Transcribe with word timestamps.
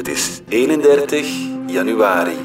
Het 0.00 0.08
is 0.08 0.40
31 0.48 1.26
januari. 1.66 2.36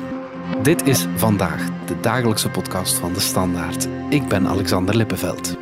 Dit 0.62 0.88
is 0.88 1.06
vandaag 1.16 1.66
de 1.86 2.00
dagelijkse 2.02 2.50
podcast 2.50 2.94
van 2.94 3.14
de 3.14 3.20
Standaard. 3.20 3.88
Ik 4.10 4.28
ben 4.28 4.48
Alexander 4.48 4.96
Lippenveld. 4.96 5.58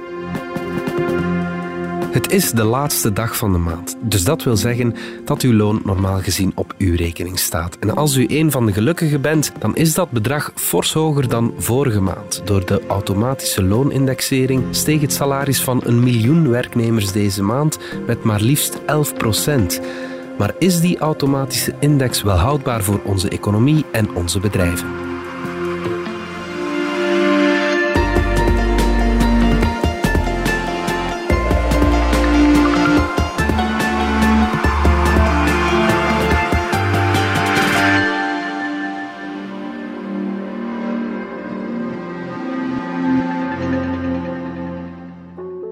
Het 2.11 2.31
is 2.31 2.51
de 2.51 2.63
laatste 2.63 3.13
dag 3.13 3.37
van 3.37 3.51
de 3.51 3.57
maand, 3.57 3.95
dus 4.01 4.23
dat 4.23 4.43
wil 4.43 4.57
zeggen 4.57 4.95
dat 5.25 5.41
uw 5.41 5.53
loon 5.53 5.81
normaal 5.83 6.21
gezien 6.21 6.51
op 6.55 6.73
uw 6.77 6.95
rekening 6.95 7.39
staat. 7.39 7.77
En 7.79 7.95
als 7.95 8.15
u 8.15 8.25
een 8.27 8.51
van 8.51 8.65
de 8.65 8.73
gelukkigen 8.73 9.21
bent, 9.21 9.51
dan 9.59 9.75
is 9.75 9.93
dat 9.93 10.11
bedrag 10.11 10.51
fors 10.55 10.93
hoger 10.93 11.29
dan 11.29 11.53
vorige 11.57 12.01
maand. 12.01 12.41
Door 12.45 12.65
de 12.65 12.81
automatische 12.87 13.63
loonindexering 13.63 14.63
steeg 14.71 15.01
het 15.01 15.13
salaris 15.13 15.61
van 15.61 15.81
een 15.85 16.03
miljoen 16.03 16.49
werknemers 16.49 17.11
deze 17.11 17.43
maand 17.43 17.79
met 18.05 18.23
maar 18.23 18.41
liefst 18.41 18.81
11 18.85 19.13
procent. 19.13 19.81
Maar 20.37 20.55
is 20.59 20.79
die 20.79 20.97
automatische 20.97 21.73
index 21.79 22.21
wel 22.21 22.35
houdbaar 22.35 22.83
voor 22.83 23.01
onze 23.03 23.29
economie 23.29 23.85
en 23.91 24.15
onze 24.15 24.39
bedrijven? 24.39 24.87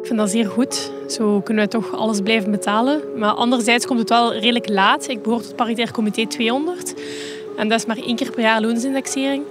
Ik 0.02 0.08
vind 0.08 0.20
dat 0.20 0.30
zeer 0.30 0.50
goed. 0.50 1.01
Zo 1.12 1.42
kunnen 1.42 1.64
we 1.64 1.70
toch 1.70 1.96
alles 1.96 2.20
blijven 2.22 2.52
betalen. 2.52 3.02
Maar 3.18 3.32
anderzijds 3.32 3.86
komt 3.86 4.00
het 4.00 4.10
wel 4.10 4.34
redelijk 4.34 4.70
laat. 4.70 5.08
Ik 5.10 5.22
behoor 5.22 5.38
tot 5.38 5.48
het 5.48 5.56
paritair 5.56 5.92
comité 5.92 6.28
200. 6.28 6.94
En 7.58 7.70
dat 7.70 7.80
is 7.80 7.86
maar 7.86 7.98
één 7.98 8.16
keer 8.16 8.32
per 8.32 8.42
jaar 8.42 8.62
loonsindexering. 8.62 9.44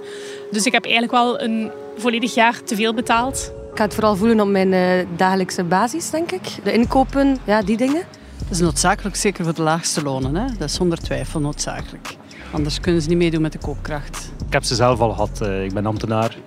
Dus 0.51 0.65
ik 0.65 0.71
heb 0.71 0.83
eigenlijk 0.83 1.13
wel 1.13 1.41
een 1.41 1.71
volledig 1.97 2.33
jaar 2.33 2.63
te 2.63 2.75
veel 2.75 2.93
betaald. 2.93 3.51
Ik 3.71 3.77
ga 3.77 3.83
het 3.83 3.93
vooral 3.93 4.15
voelen 4.15 4.39
op 4.39 4.47
mijn 4.47 4.73
eh, 4.73 5.05
dagelijkse 5.15 5.63
basis, 5.63 6.09
denk 6.09 6.31
ik. 6.31 6.41
De 6.63 6.73
inkopen, 6.73 7.37
ja, 7.45 7.61
die 7.61 7.77
dingen. 7.77 8.03
Dat 8.37 8.51
is 8.51 8.59
noodzakelijk, 8.59 9.15
zeker 9.15 9.43
voor 9.43 9.53
de 9.53 9.61
laagste 9.61 10.03
lonen. 10.03 10.35
Hè? 10.35 10.45
Dat 10.57 10.69
is 10.69 10.73
zonder 10.75 10.97
twijfel 10.97 11.39
noodzakelijk. 11.39 12.15
Anders 12.51 12.79
kunnen 12.79 13.01
ze 13.01 13.09
niet 13.09 13.17
meedoen 13.17 13.41
met 13.41 13.51
de 13.51 13.57
koopkracht. 13.57 14.31
Ik 14.47 14.53
heb 14.53 14.63
ze 14.63 14.75
zelf 14.75 14.99
al 14.99 15.09
gehad. 15.11 15.41
Eh, 15.41 15.63
Ik 15.63 15.73
ben 15.73 15.85
ambtenaar. 15.85 16.37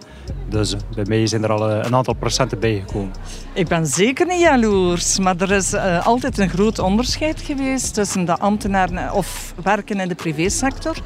Dus 0.48 0.76
bij 0.94 1.04
mij 1.08 1.26
zijn 1.26 1.42
er 1.42 1.52
al 1.52 1.70
eh, 1.70 1.84
een 1.84 1.94
aantal 1.94 2.14
procenten 2.14 2.58
bijgekomen. 2.58 3.12
Ik 3.52 3.68
ben 3.68 3.86
zeker 3.86 4.26
niet 4.26 4.40
jaloers, 4.40 5.18
maar 5.18 5.40
er 5.40 5.50
is 5.50 5.72
eh, 5.72 6.06
altijd 6.06 6.38
een 6.38 6.48
groot 6.48 6.78
onderscheid 6.78 7.40
geweest 7.40 7.94
tussen 7.94 8.24
de 8.24 8.38
ambtenaren 8.38 9.12
of 9.12 9.54
werken 9.62 10.00
in 10.00 10.08
de 10.08 10.14
privésector. 10.14 10.96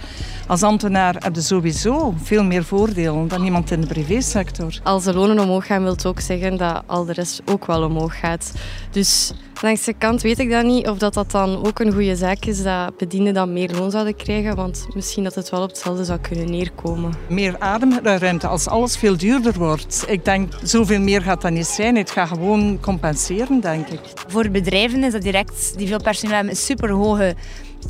Als 0.47 0.62
ambtenaar 0.62 1.14
heb 1.19 1.34
je 1.34 1.41
sowieso 1.41 2.14
veel 2.22 2.45
meer 2.45 2.64
voordelen 2.64 3.28
dan 3.28 3.45
iemand 3.45 3.70
in 3.70 3.80
de 3.80 3.86
privésector. 3.86 4.80
Als 4.83 5.05
de 5.05 5.14
lonen 5.14 5.39
omhoog 5.39 5.67
gaan, 5.67 5.83
wil 5.83 5.92
het 5.92 6.06
ook 6.06 6.20
zeggen 6.20 6.56
dat 6.56 6.83
al 6.86 7.05
de 7.05 7.12
rest 7.12 7.42
ook 7.45 7.67
wel 7.67 7.83
omhoog 7.83 8.19
gaat. 8.19 8.52
Dus 8.91 9.33
langs 9.62 9.84
de 9.84 9.92
kant 9.92 10.23
weet 10.23 10.39
ik 10.39 10.50
dat 10.50 10.64
niet 10.64 10.89
of 10.89 10.98
dat, 10.98 11.14
dat 11.14 11.30
dan 11.30 11.67
ook 11.67 11.78
een 11.78 11.92
goede 11.92 12.17
zaak 12.17 12.45
is 12.45 12.62
dat 12.62 12.97
bedienden 12.97 13.34
dan 13.34 13.52
meer 13.52 13.70
loon 13.70 13.91
zouden 13.91 14.17
krijgen. 14.17 14.56
Want 14.56 14.86
misschien 14.95 15.25
dat 15.25 15.34
het 15.34 15.50
wel 15.50 15.62
op 15.62 15.69
hetzelfde 15.69 16.05
zou 16.05 16.19
kunnen 16.19 16.50
neerkomen. 16.50 17.12
Meer 17.28 17.58
ademruimte 17.58 18.47
als 18.47 18.69
alles 18.69 18.97
veel 18.97 19.17
duurder 19.17 19.38
wordt. 19.42 20.05
Ik 20.08 20.25
denk, 20.25 20.53
zoveel 20.62 21.00
meer 21.00 21.22
gaat 21.22 21.42
dat 21.42 21.50
niet 21.50 21.67
zijn. 21.67 21.97
Het 21.97 22.11
gaat 22.11 22.28
gewoon 22.28 22.78
compenseren, 22.81 23.61
denk 23.61 23.89
ik. 23.89 24.00
Voor 24.27 24.50
bedrijven 24.50 25.05
is 25.05 25.12
dat 25.12 25.22
direct, 25.22 25.72
die 25.77 25.89
veel 25.89 26.03
personeel 26.03 26.34
hebben, 26.34 26.53
een 26.53 26.58
superhoge 26.58 27.34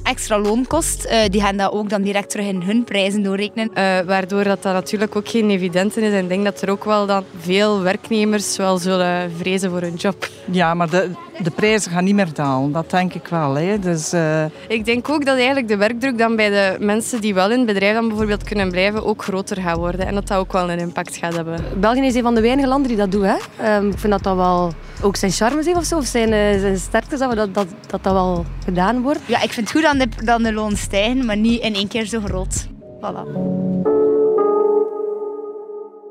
extra 0.02 0.38
loonkost. 0.38 1.04
Eh, 1.04 1.18
die 1.30 1.40
gaan 1.40 1.56
dat 1.56 1.72
ook 1.72 1.90
dan 1.90 2.02
direct 2.02 2.30
terug 2.30 2.46
in 2.46 2.62
hun 2.62 2.84
prijzen 2.84 3.22
doorrekenen. 3.22 3.70
Eh, 3.74 4.00
waardoor 4.00 4.44
dat, 4.44 4.62
dat 4.62 4.72
natuurlijk 4.72 5.16
ook 5.16 5.28
geen 5.28 5.50
evidente 5.50 6.00
is. 6.00 6.12
En 6.12 6.22
ik 6.22 6.28
denk 6.28 6.44
dat 6.44 6.62
er 6.62 6.70
ook 6.70 6.84
wel 6.84 7.06
dan 7.06 7.24
veel 7.40 7.82
werknemers 7.82 8.56
wel 8.56 8.78
zullen 8.78 9.32
vrezen 9.36 9.70
voor 9.70 9.80
hun 9.80 9.94
job. 9.94 10.28
Ja, 10.50 10.74
maar 10.74 10.90
de, 10.90 11.10
de 11.42 11.50
prijzen 11.50 11.90
gaan 11.90 12.04
niet 12.04 12.14
meer 12.14 12.32
dalen. 12.32 12.72
Dat 12.72 12.90
denk 12.90 13.14
ik 13.14 13.26
wel. 13.28 13.54
Hè. 13.54 13.78
Dus, 13.78 14.12
eh, 14.12 14.44
Ik 14.68 14.84
denk 14.84 15.08
ook 15.08 15.24
dat 15.24 15.36
eigenlijk 15.36 15.68
de 15.68 15.76
werkdruk 15.76 16.18
dan 16.18 16.36
bij 16.36 16.50
de 16.50 16.76
mensen 16.84 17.20
die 17.20 17.34
wel 17.34 17.50
in 17.50 17.58
het 17.58 17.66
bedrijf 17.66 17.94
dan 17.94 18.08
bijvoorbeeld 18.08 18.44
kunnen 18.44 18.70
blijven 18.70 19.04
ook 19.04 19.22
groter 19.22 19.62
gaat 19.62 19.76
worden. 19.76 20.06
En 20.06 20.14
dat 20.14 20.26
dat 20.26 20.38
ook 20.38 20.52
wel 20.52 20.70
een 20.70 20.78
impact 20.78 21.16
gaat 21.16 21.34
hebben. 21.34 21.64
België 21.76 22.06
is 22.06 22.14
een 22.14 22.22
van 22.22 22.34
de 22.34 22.40
weinige 22.40 22.68
landen 22.68 22.88
die 22.88 22.96
dat 22.96 23.10
doen. 23.12 23.24
Hè? 23.24 23.36
Ehm, 23.56 23.88
ik 23.88 23.98
vind 23.98 24.12
dat 24.12 24.22
dat 24.22 24.36
wel 24.36 24.72
ook 25.02 25.16
zijn 25.16 25.32
charme 25.32 25.62
heeft 25.64 25.76
of 25.76 25.84
zo. 25.84 25.96
Of 25.96 26.06
zijn, 26.06 26.32
eh, 26.32 26.60
zijn 26.60 26.78
sterkte, 26.78 27.16
dat, 27.16 27.28
we 27.28 27.34
dat, 27.34 27.54
dat, 27.54 27.66
dat 27.86 28.02
dat 28.02 28.12
wel 28.12 28.44
gedaan 28.64 29.02
wordt. 29.02 29.20
Ja, 29.26 29.42
ik 29.42 29.52
vind 29.52 29.68
het 29.68 29.76
goed 29.76 29.87
dat 29.96 30.12
de, 30.12 30.24
dat 30.24 30.42
de 30.42 30.52
loon 30.52 30.76
stijgen, 30.76 31.24
maar 31.24 31.36
niet 31.36 31.62
in 31.62 31.74
één 31.74 31.88
keer 31.88 32.06
zo 32.06 32.20
groot. 32.20 32.66
Voilà. 33.00 33.56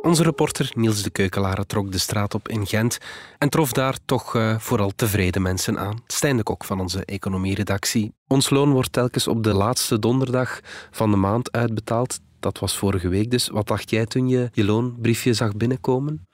Onze 0.01 0.23
reporter 0.23 0.71
Niels 0.75 1.03
de 1.03 1.09
Keukelaar 1.09 1.65
trok 1.65 1.91
de 1.91 1.97
straat 1.97 2.33
op 2.33 2.47
in 2.47 2.67
Gent 2.67 2.97
en 3.37 3.49
trof 3.49 3.71
daar 3.71 3.97
toch 4.05 4.35
eh, 4.35 4.59
vooral 4.59 4.91
tevreden 4.95 5.41
mensen 5.41 5.79
aan. 5.79 6.01
Stijn 6.07 6.37
de 6.37 6.43
Kok 6.43 6.63
van 6.63 6.79
onze 6.79 7.05
economieredactie. 7.05 8.13
Ons 8.27 8.49
loon 8.49 8.71
wordt 8.71 8.91
telkens 8.91 9.27
op 9.27 9.43
de 9.43 9.53
laatste 9.53 9.99
donderdag 9.99 10.59
van 10.91 11.11
de 11.11 11.17
maand 11.17 11.51
uitbetaald. 11.51 12.19
Dat 12.39 12.59
was 12.59 12.77
vorige 12.77 13.07
week 13.07 13.31
dus. 13.31 13.47
Wat 13.47 13.67
dacht 13.67 13.89
jij 13.89 14.05
toen 14.05 14.27
je 14.27 14.49
je 14.53 14.63
loonbriefje 14.63 15.33
zag 15.33 15.55
binnenkomen? 15.55 16.27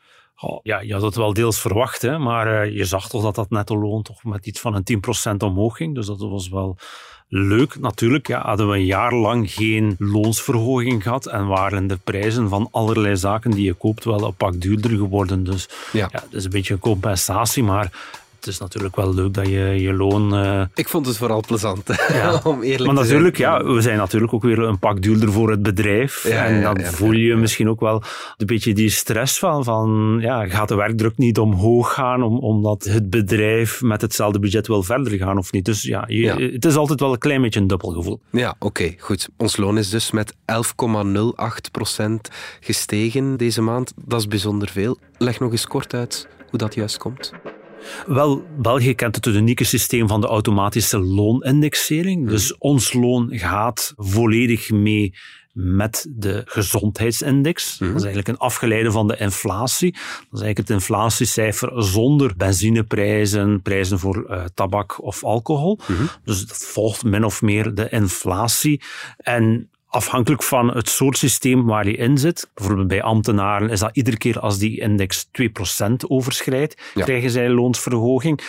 Oh, 0.45 0.59
ja, 0.63 0.79
je 0.79 0.93
had 0.93 1.01
het 1.01 1.15
wel 1.15 1.33
deels 1.33 1.59
verwacht, 1.61 2.01
hè, 2.01 2.17
maar 2.17 2.61
eh, 2.61 2.75
je 2.75 2.85
zag 2.85 3.09
toch 3.09 3.21
dat 3.23 3.35
dat 3.35 3.49
netto 3.49 3.77
loon 3.77 4.01
toch 4.01 4.23
met 4.23 4.45
iets 4.45 4.59
van 4.59 4.75
een 4.75 4.83
10% 5.31 5.35
omhoog 5.37 5.77
ging. 5.77 5.95
Dus 5.95 6.05
dat 6.05 6.19
was 6.19 6.49
wel 6.49 6.77
leuk. 7.27 7.79
Natuurlijk 7.79 8.27
ja, 8.27 8.41
hadden 8.41 8.69
we 8.69 8.75
een 8.75 8.85
jaar 8.85 9.13
lang 9.13 9.51
geen 9.51 9.95
loonsverhoging 9.99 11.03
gehad 11.03 11.25
en 11.25 11.47
waren 11.47 11.87
de 11.87 11.97
prijzen 12.03 12.49
van 12.49 12.67
allerlei 12.71 13.17
zaken 13.17 13.51
die 13.51 13.63
je 13.63 13.73
koopt 13.73 14.03
wel 14.03 14.23
een 14.23 14.35
pak 14.35 14.61
duurder 14.61 14.91
geworden. 14.91 15.43
Dus 15.43 15.69
Ja. 15.91 16.09
ja, 16.11 16.19
het 16.21 16.33
is 16.33 16.43
een 16.43 16.51
beetje 16.51 16.73
een 16.73 16.79
compensatie, 16.79 17.63
maar 17.63 17.91
het 18.43 18.53
is 18.53 18.59
natuurlijk 18.59 18.95
wel 18.95 19.13
leuk 19.13 19.33
dat 19.33 19.47
je 19.47 19.59
je 19.81 19.93
loon... 19.93 20.35
eh, 20.35 20.61
Ik 20.75 20.87
vond 20.89 21.05
het 21.05 21.17
vooral 21.17 21.43
plezant, 21.47 21.87
Ja. 22.13 22.41
om 22.43 22.61
eerlijk 22.61 22.91
maar 22.93 23.03
te 23.03 23.09
natuurlijk, 23.09 23.37
zijn. 23.37 23.51
ja, 23.51 23.73
we 23.73 23.81
zijn 23.81 23.97
natuurlijk 23.97 24.33
ook 24.33 24.43
weer 24.43 24.59
een 24.59 24.79
pak 24.79 25.01
duurder 25.01 25.31
voor 25.31 25.49
het 25.51 25.61
bedrijf. 25.61 26.27
Ja, 26.27 26.45
en 26.45 26.61
dan 26.61 26.81
voel 26.81 27.11
je 27.11 27.35
misschien 27.35 27.69
ook 27.69 27.79
wel 27.79 28.03
een 28.37 28.45
beetje 28.45 28.73
die 28.73 28.89
stress 28.89 29.39
van, 29.39 29.63
van 29.63 30.17
ja, 30.21 30.47
gaat 30.47 30.67
de 30.67 30.75
werkdruk 30.75 31.17
niet 31.17 31.39
omhoog 31.39 31.93
gaan 31.93 32.23
om, 32.23 32.37
omdat 32.39 32.83
het 32.83 33.09
bedrijf 33.09 33.81
met 33.81 34.01
hetzelfde 34.01 34.39
budget 34.39 34.67
wil 34.67 34.83
verder 34.83 35.17
gaan 35.17 35.37
of 35.37 35.51
niet. 35.51 35.65
Dus 35.65 35.81
ja, 35.83 36.03
je- 36.07 36.17
Ja. 36.21 36.37
het 36.39 36.65
is 36.65 36.75
altijd 36.75 36.99
wel 36.99 37.11
een 37.13 37.17
klein 37.17 37.41
beetje 37.41 37.59
een 37.59 37.67
dubbel 37.67 37.89
gevoel. 37.91 38.19
Ja, 38.31 38.55
oké, 38.59 38.93
goed. 38.97 39.29
Ons 39.37 39.57
loon 39.57 39.77
is 39.77 39.89
dus 39.89 40.11
met 40.11 40.33
11,08% 40.45 42.29
gestegen 42.59 43.37
deze 43.37 43.61
maand. 43.61 43.93
Dat 44.05 44.19
is 44.19 44.27
bijzonder 44.27 44.69
veel. 44.69 44.97
Leg 45.17 45.39
nog 45.39 45.51
eens 45.51 45.67
kort 45.67 45.93
uit 45.93 46.27
hoe 46.49 46.59
dat 46.59 46.73
juist 46.75 46.97
komt. 46.97 47.31
Wel, 48.05 48.43
België 48.57 48.93
kent 48.93 49.15
het 49.15 49.25
unieke 49.25 49.63
systeem 49.63 50.07
van 50.07 50.21
de 50.21 50.27
automatische 50.27 50.99
loonindexering. 50.99 52.29
Dus 52.29 52.57
ons 52.57 52.93
loon 52.93 53.29
gaat 53.31 53.93
volledig 53.97 54.71
mee 54.71 55.13
met 55.53 56.07
de 56.09 56.41
gezondheidsindex. 56.45 57.77
Dat 57.77 57.87
is 57.87 57.93
eigenlijk 57.93 58.27
een 58.27 58.37
afgeleide 58.37 58.91
van 58.91 59.07
de 59.07 59.17
inflatie. 59.17 59.91
Dat 59.91 60.01
is 60.39 60.41
eigenlijk 60.41 60.57
het 60.57 60.69
inflatiecijfer 60.69 61.83
zonder 61.83 62.33
benzineprijzen, 62.37 63.61
prijzen 63.61 63.99
voor 63.99 64.25
eh, 64.25 64.43
tabak 64.53 65.03
of 65.03 65.23
alcohol. 65.23 65.79
Dus 66.23 66.47
dat 66.47 66.57
volgt 66.57 67.03
min 67.03 67.23
of 67.23 67.41
meer 67.41 67.75
de 67.75 67.89
inflatie. 67.89 68.81
En 69.17 69.69
afhankelijk 69.93 70.43
van 70.43 70.75
het 70.75 70.89
soort 70.89 71.17
systeem 71.17 71.65
waar 71.65 71.87
je 71.87 71.95
in 71.95 72.17
zit, 72.17 72.49
bijvoorbeeld 72.53 72.87
bij 72.87 73.01
ambtenaren, 73.01 73.69
is 73.69 73.79
dat 73.79 73.89
iedere 73.93 74.17
keer 74.17 74.39
als 74.39 74.57
die 74.57 74.79
index 74.79 75.27
2% 75.31 76.07
overschrijdt, 76.07 76.81
Ja. 76.93 77.03
krijgen 77.03 77.29
zij 77.29 77.45
een 77.45 77.53
loonsverhoging. 77.53 78.39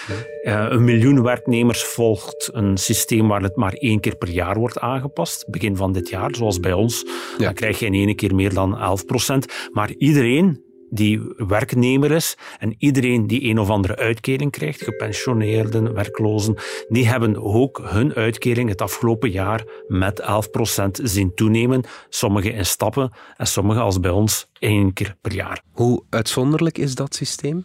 Eh, 0.42 0.66
een 0.68 0.84
miljoen 0.84 1.22
werknemers 1.22 1.84
volgt 1.84 2.50
een 2.52 2.76
systeem 2.76 3.28
waar 3.28 3.42
het 3.42 3.56
maar 3.56 3.72
één 3.72 4.00
keer 4.00 4.16
per 4.16 4.28
jaar 4.28 4.58
wordt 4.58 4.78
aangepast, 4.78 5.44
begin 5.50 5.76
van 5.76 5.92
dit 5.92 6.08
jaar, 6.08 6.34
zoals 6.34 6.60
bij 6.60 6.72
ons. 6.72 7.04
Ja. 7.38 7.44
Dan 7.44 7.54
krijg 7.54 7.78
je 7.78 7.86
in 7.86 7.94
één 7.94 8.16
keer 8.16 8.34
meer 8.34 8.54
dan 8.54 8.78
11%. 8.78 9.46
Maar 9.72 9.90
iedereen 9.98 10.63
die 10.94 11.34
werknemer 11.36 12.10
is 12.10 12.36
en 12.58 12.74
iedereen 12.78 13.26
die 13.26 13.44
een 13.44 13.58
of 13.58 13.70
andere 13.70 13.96
uitkering 13.96 14.50
krijgt, 14.50 14.82
gepensioneerden, 14.82 15.94
werklozen, 15.94 16.56
die 16.88 17.08
hebben 17.08 17.42
ook 17.42 17.80
hun 17.84 18.14
uitkering 18.14 18.68
het 18.68 18.82
afgelopen 18.82 19.30
jaar 19.30 19.64
met 19.88 20.22
11% 20.22 21.02
zien 21.02 21.34
toenemen. 21.34 21.84
Sommigen 22.08 22.54
in 22.54 22.66
stappen 22.66 23.12
en 23.36 23.46
sommigen 23.46 23.82
als 23.82 24.00
bij 24.00 24.10
ons 24.10 24.46
één 24.58 24.92
keer 24.92 25.16
per 25.20 25.32
jaar. 25.32 25.60
Hoe 25.72 26.02
uitzonderlijk 26.10 26.78
is 26.78 26.94
dat 26.94 27.14
systeem? 27.14 27.64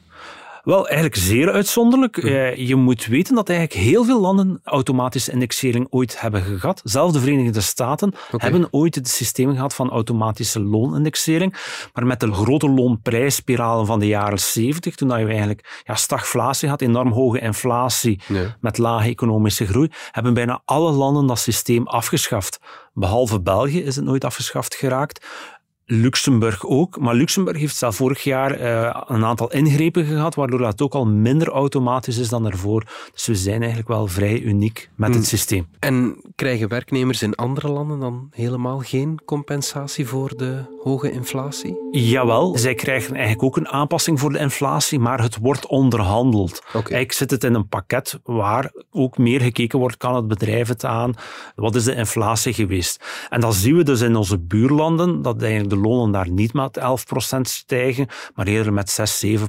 Wel, 0.64 0.88
eigenlijk 0.88 1.16
zeer 1.16 1.52
uitzonderlijk. 1.52 2.18
Eh, 2.18 2.56
je 2.56 2.76
moet 2.76 3.06
weten 3.06 3.36
dat 3.36 3.50
eigenlijk 3.50 3.80
heel 3.80 4.04
veel 4.04 4.20
landen 4.20 4.60
automatische 4.64 5.32
indexering 5.32 5.88
ooit 5.90 6.22
hebben 6.22 6.42
gehad. 6.44 6.82
Zelfs 6.84 7.14
de 7.14 7.20
Verenigde 7.20 7.62
Staten 7.62 8.14
hebben 8.32 8.68
ooit 8.72 8.96
het 8.96 9.08
systeem 9.08 9.54
gehad 9.54 9.74
van 9.74 9.90
automatische 9.90 10.60
loonindexering. 10.60 11.54
Maar 11.94 12.06
met 12.06 12.20
de 12.20 12.32
grote 12.32 12.70
loonprijsspiralen 12.70 13.86
van 13.86 14.00
de 14.00 14.08
jaren 14.08 14.40
70, 14.40 14.96
toen 14.96 15.20
je 15.20 15.26
eigenlijk 15.26 15.82
ja, 15.84 15.96
stagflatie 15.96 16.70
had, 16.70 16.82
enorm 16.82 17.12
hoge 17.12 17.40
inflatie 17.40 18.22
met 18.60 18.78
lage 18.78 19.10
economische 19.10 19.66
groei, 19.66 19.90
hebben 20.12 20.34
bijna 20.34 20.62
alle 20.66 20.92
landen 20.92 21.26
dat 21.26 21.40
systeem 21.40 21.88
afgeschaft. 21.88 22.60
Behalve 22.94 23.42
België 23.42 23.84
is 23.84 23.96
het 23.96 24.06
nooit 24.06 24.24
afgeschaft 24.24 24.76
geraakt. 24.76 25.26
Luxemburg 25.92 26.66
ook. 26.66 27.00
Maar 27.00 27.16
Luxemburg 27.16 27.58
heeft 27.58 27.76
zelf 27.76 27.96
vorig 27.96 28.24
jaar 28.24 28.62
uh, 28.62 29.02
een 29.08 29.26
aantal 29.26 29.52
ingrepen 29.52 30.06
gehad, 30.06 30.36
waardoor 30.36 30.60
dat 30.60 30.82
ook 30.82 30.94
al 30.94 31.06
minder 31.06 31.48
automatisch 31.48 32.18
is 32.18 32.30
dan 32.30 32.46
ervoor. 32.46 32.84
Dus 33.14 33.28
we 33.28 33.36
zijn 33.36 33.60
eigenlijk 33.60 33.88
wel 33.90 34.08
vrij 34.08 34.40
uniek 34.42 34.90
met 34.96 35.08
het 35.08 35.18
Hmm. 35.18 35.28
systeem. 35.28 35.68
En 35.80 36.22
krijgen 36.36 36.68
werknemers 36.70 37.22
in 37.22 37.36
andere 37.36 37.70
landen 37.70 38.00
dan 38.00 38.30
helemaal 38.32 38.80
geen 38.80 39.20
compensatie 39.26 40.08
voor 40.08 40.38
de 40.38 40.79
hoge 40.84 41.12
inflatie? 41.12 41.88
Jawel, 41.92 42.58
zij 42.58 42.76
krijgen 42.76 43.14
eigenlijk 43.14 43.44
ook 43.44 43.58
een 43.58 43.68
aanpassing 43.68 44.20
voor 44.20 44.32
de 44.32 44.40
inflatie, 44.40 45.00
maar 45.00 45.22
het 45.22 45.38
wordt 45.42 45.68
onderhandeld. 45.68 46.62
Eigenlijk 46.74 47.12
zit 47.12 47.32
het 47.32 47.44
in 47.44 47.54
een 47.54 47.68
pakket 47.68 48.20
waar 48.24 48.72
ook 48.92 49.18
meer 49.18 49.42
gekeken 49.42 49.80
wordt, 49.80 49.98
kan 49.98 50.16
het 50.16 50.28
bedrijf 50.28 50.68
het 50.68 50.86
aan, 50.86 51.14
wat 51.56 51.76
is 51.76 51.84
de 51.84 51.96
inflatie 51.96 52.54
geweest. 52.54 53.04
En 53.30 53.42
dan 53.42 53.54
zien 53.54 53.76
we 53.76 53.84
dus 53.84 54.02
in 54.02 54.16
onze 54.16 54.40
buurlanden 54.40 55.22
dat 55.22 55.42
eigenlijk 55.42 55.70
de 55.70 55.78
lonen 55.78 56.12
daar 56.12 56.30
niet 56.30 56.54
met 56.54 56.80
11% 56.80 57.40
stijgen, 57.42 58.08
maar 58.36 58.48
eerder 58.48 58.74
met 58.74 58.90
6, 58.90 59.26
7% 59.26 59.40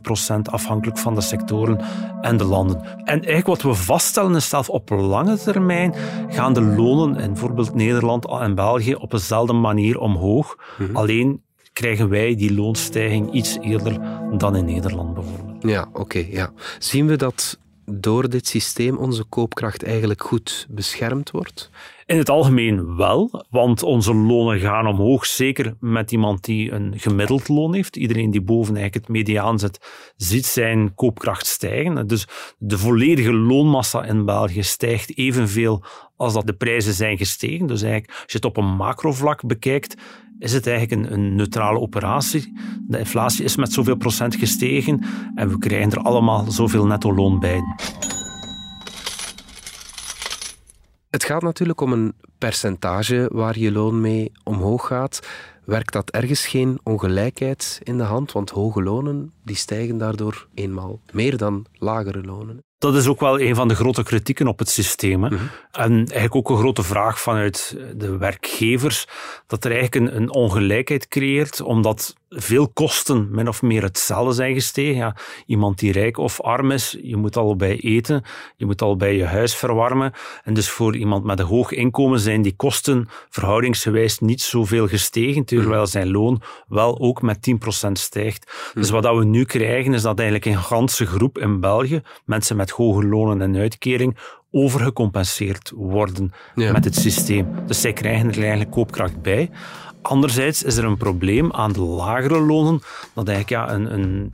afhankelijk 0.42 0.98
van 0.98 1.14
de 1.14 1.20
sectoren 1.20 1.80
en 2.20 2.36
de 2.36 2.44
landen. 2.44 2.82
En 2.84 3.06
eigenlijk 3.06 3.46
wat 3.46 3.62
we 3.62 3.74
vaststellen 3.74 4.34
is 4.34 4.48
zelf 4.48 4.68
op 4.68 4.90
lange 4.90 5.38
termijn 5.38 5.94
gaan 6.28 6.52
de 6.52 6.62
lonen 6.62 7.16
in 7.16 7.32
bijvoorbeeld 7.32 7.74
Nederland 7.74 8.28
en 8.28 8.54
België 8.54 8.94
op 8.94 9.10
dezelfde 9.10 9.52
manier 9.52 9.98
omhoog. 9.98 10.56
Alleen 10.92 11.29
krijgen 11.72 12.08
wij 12.08 12.36
die 12.36 12.54
loonstijging 12.54 13.32
iets 13.32 13.58
eerder 13.60 14.00
dan 14.38 14.56
in 14.56 14.64
Nederland 14.64 15.14
bijvoorbeeld. 15.14 15.62
Ja, 15.62 15.88
oké. 15.92 16.26
ja. 16.30 16.52
Zien 16.78 17.06
we 17.06 17.16
dat 17.16 17.58
door 17.84 18.28
dit 18.28 18.46
systeem 18.46 18.96
onze 18.96 19.24
koopkracht 19.24 19.82
eigenlijk 19.82 20.22
goed 20.22 20.66
beschermd 20.70 21.30
wordt? 21.30 21.70
In 22.10 22.18
het 22.18 22.30
algemeen 22.30 22.96
wel, 22.96 23.44
want 23.50 23.82
onze 23.82 24.14
lonen 24.14 24.60
gaan 24.60 24.86
omhoog. 24.86 25.26
Zeker 25.26 25.74
met 25.80 26.12
iemand 26.12 26.44
die 26.44 26.72
een 26.72 26.94
gemiddeld 26.96 27.48
loon 27.48 27.74
heeft. 27.74 27.96
Iedereen 27.96 28.30
die 28.30 28.42
boven 28.42 28.76
eigenlijk 28.76 29.06
het 29.06 29.16
mediaan 29.16 29.58
zit, 29.58 30.12
ziet 30.16 30.46
zijn 30.46 30.94
koopkracht 30.94 31.46
stijgen. 31.46 32.06
Dus 32.06 32.28
de 32.58 32.78
volledige 32.78 33.32
loonmassa 33.32 34.04
in 34.04 34.24
België 34.24 34.62
stijgt 34.62 35.18
evenveel 35.18 35.82
als 36.16 36.32
dat 36.32 36.46
de 36.46 36.52
prijzen 36.52 36.92
zijn 36.92 37.16
gestegen. 37.16 37.66
Dus 37.66 37.82
eigenlijk, 37.82 38.12
als 38.12 38.32
je 38.32 38.36
het 38.36 38.44
op 38.44 38.56
een 38.56 38.76
macrovlak 38.76 39.46
bekijkt, 39.46 39.96
is 40.38 40.52
het 40.52 40.66
eigenlijk 40.66 41.02
een, 41.02 41.12
een 41.12 41.34
neutrale 41.34 41.78
operatie. 41.78 42.52
De 42.88 42.98
inflatie 42.98 43.44
is 43.44 43.56
met 43.56 43.72
zoveel 43.72 43.96
procent 43.96 44.36
gestegen 44.36 45.04
en 45.34 45.48
we 45.48 45.58
krijgen 45.58 45.90
er 45.90 46.02
allemaal 46.02 46.50
zoveel 46.50 46.86
netto 46.86 47.14
loon 47.14 47.40
bij. 47.40 47.60
Het 51.10 51.24
gaat 51.24 51.42
natuurlijk 51.42 51.80
om 51.80 51.92
een 51.92 52.14
percentage 52.38 53.28
waar 53.32 53.58
je 53.58 53.72
loon 53.72 54.00
mee 54.00 54.32
omhoog 54.44 54.86
gaat. 54.86 55.28
Werkt 55.64 55.92
dat 55.92 56.10
ergens 56.10 56.46
geen 56.46 56.80
ongelijkheid 56.82 57.80
in 57.82 57.96
de 57.96 58.02
hand? 58.02 58.32
Want 58.32 58.50
hoge 58.50 58.82
lonen 58.82 59.32
die 59.44 59.56
stijgen 59.56 59.98
daardoor 59.98 60.46
eenmaal 60.54 61.00
meer 61.12 61.36
dan 61.36 61.66
lagere 61.72 62.22
lonen. 62.22 62.64
Dat 62.78 62.94
is 62.94 63.06
ook 63.06 63.20
wel 63.20 63.40
een 63.40 63.54
van 63.54 63.68
de 63.68 63.74
grote 63.74 64.02
kritieken 64.02 64.46
op 64.46 64.58
het 64.58 64.68
systeem. 64.68 65.24
Hè. 65.24 65.36
En 65.70 65.92
eigenlijk 65.92 66.34
ook 66.34 66.50
een 66.50 66.56
grote 66.56 66.82
vraag 66.82 67.20
vanuit 67.20 67.76
de 67.96 68.16
werkgevers, 68.16 69.06
dat 69.46 69.64
er 69.64 69.72
eigenlijk 69.72 70.12
een, 70.12 70.16
een 70.22 70.32
ongelijkheid 70.32 71.08
creëert, 71.08 71.60
omdat 71.60 72.14
veel 72.32 72.68
kosten 72.68 73.28
min 73.30 73.48
of 73.48 73.62
meer 73.62 73.82
hetzelfde 73.82 74.32
zijn 74.32 74.54
gestegen. 74.54 74.94
Ja, 74.96 75.16
iemand 75.46 75.78
die 75.78 75.92
rijk 75.92 76.18
of 76.18 76.40
arm 76.40 76.70
is, 76.70 76.96
je 77.02 77.16
moet 77.16 77.36
al 77.36 77.56
bij 77.56 77.76
eten, 77.80 78.22
je 78.56 78.66
moet 78.66 78.82
al 78.82 78.96
bij 78.96 79.16
je 79.16 79.24
huis 79.24 79.56
verwarmen. 79.56 80.12
En 80.44 80.54
dus 80.54 80.70
voor 80.70 80.96
iemand 80.96 81.24
met 81.24 81.38
een 81.38 81.46
hoog 81.46 81.72
inkomen 81.72 82.20
zijn 82.20 82.42
die 82.42 82.56
kosten 82.56 83.08
verhoudingsgewijs 83.28 84.18
niet 84.18 84.42
zoveel 84.42 84.88
gestegen, 84.88 85.44
terwijl 85.44 85.86
zijn 85.86 86.10
loon 86.10 86.42
wel 86.68 87.00
ook 87.00 87.22
met 87.22 87.50
10% 87.86 87.92
stijgt. 87.92 88.70
Dus 88.74 88.90
wat 88.90 89.02
dat 89.02 89.16
we 89.16 89.24
nu 89.24 89.44
krijgen, 89.44 89.94
is 89.94 90.02
dat 90.02 90.18
eigenlijk 90.18 90.48
een 90.56 90.62
ganse 90.62 91.06
groep 91.06 91.38
in 91.38 91.60
België, 91.60 92.02
mensen 92.24 92.56
met 92.56 92.70
hoge 92.70 93.04
lonen 93.06 93.40
en 93.42 93.56
uitkering, 93.56 94.16
overgecompenseerd 94.52 95.72
worden 95.74 96.32
Ja. 96.54 96.72
met 96.72 96.84
het 96.84 96.94
systeem. 96.96 97.48
Dus 97.66 97.80
zij 97.80 97.92
krijgen 97.92 98.28
er 98.28 98.38
eigenlijk 98.38 98.70
koopkracht 98.70 99.22
bij. 99.22 99.50
Anderzijds 100.02 100.62
is 100.62 100.76
er 100.76 100.84
een 100.84 100.96
probleem 100.96 101.52
aan 101.52 101.72
de 101.72 101.80
lagere 101.80 102.40
lonen, 102.40 102.82
dat 103.14 103.28
eigenlijk 103.28 103.66
ja, 103.66 103.74
een, 103.74 103.92
een 103.94 104.30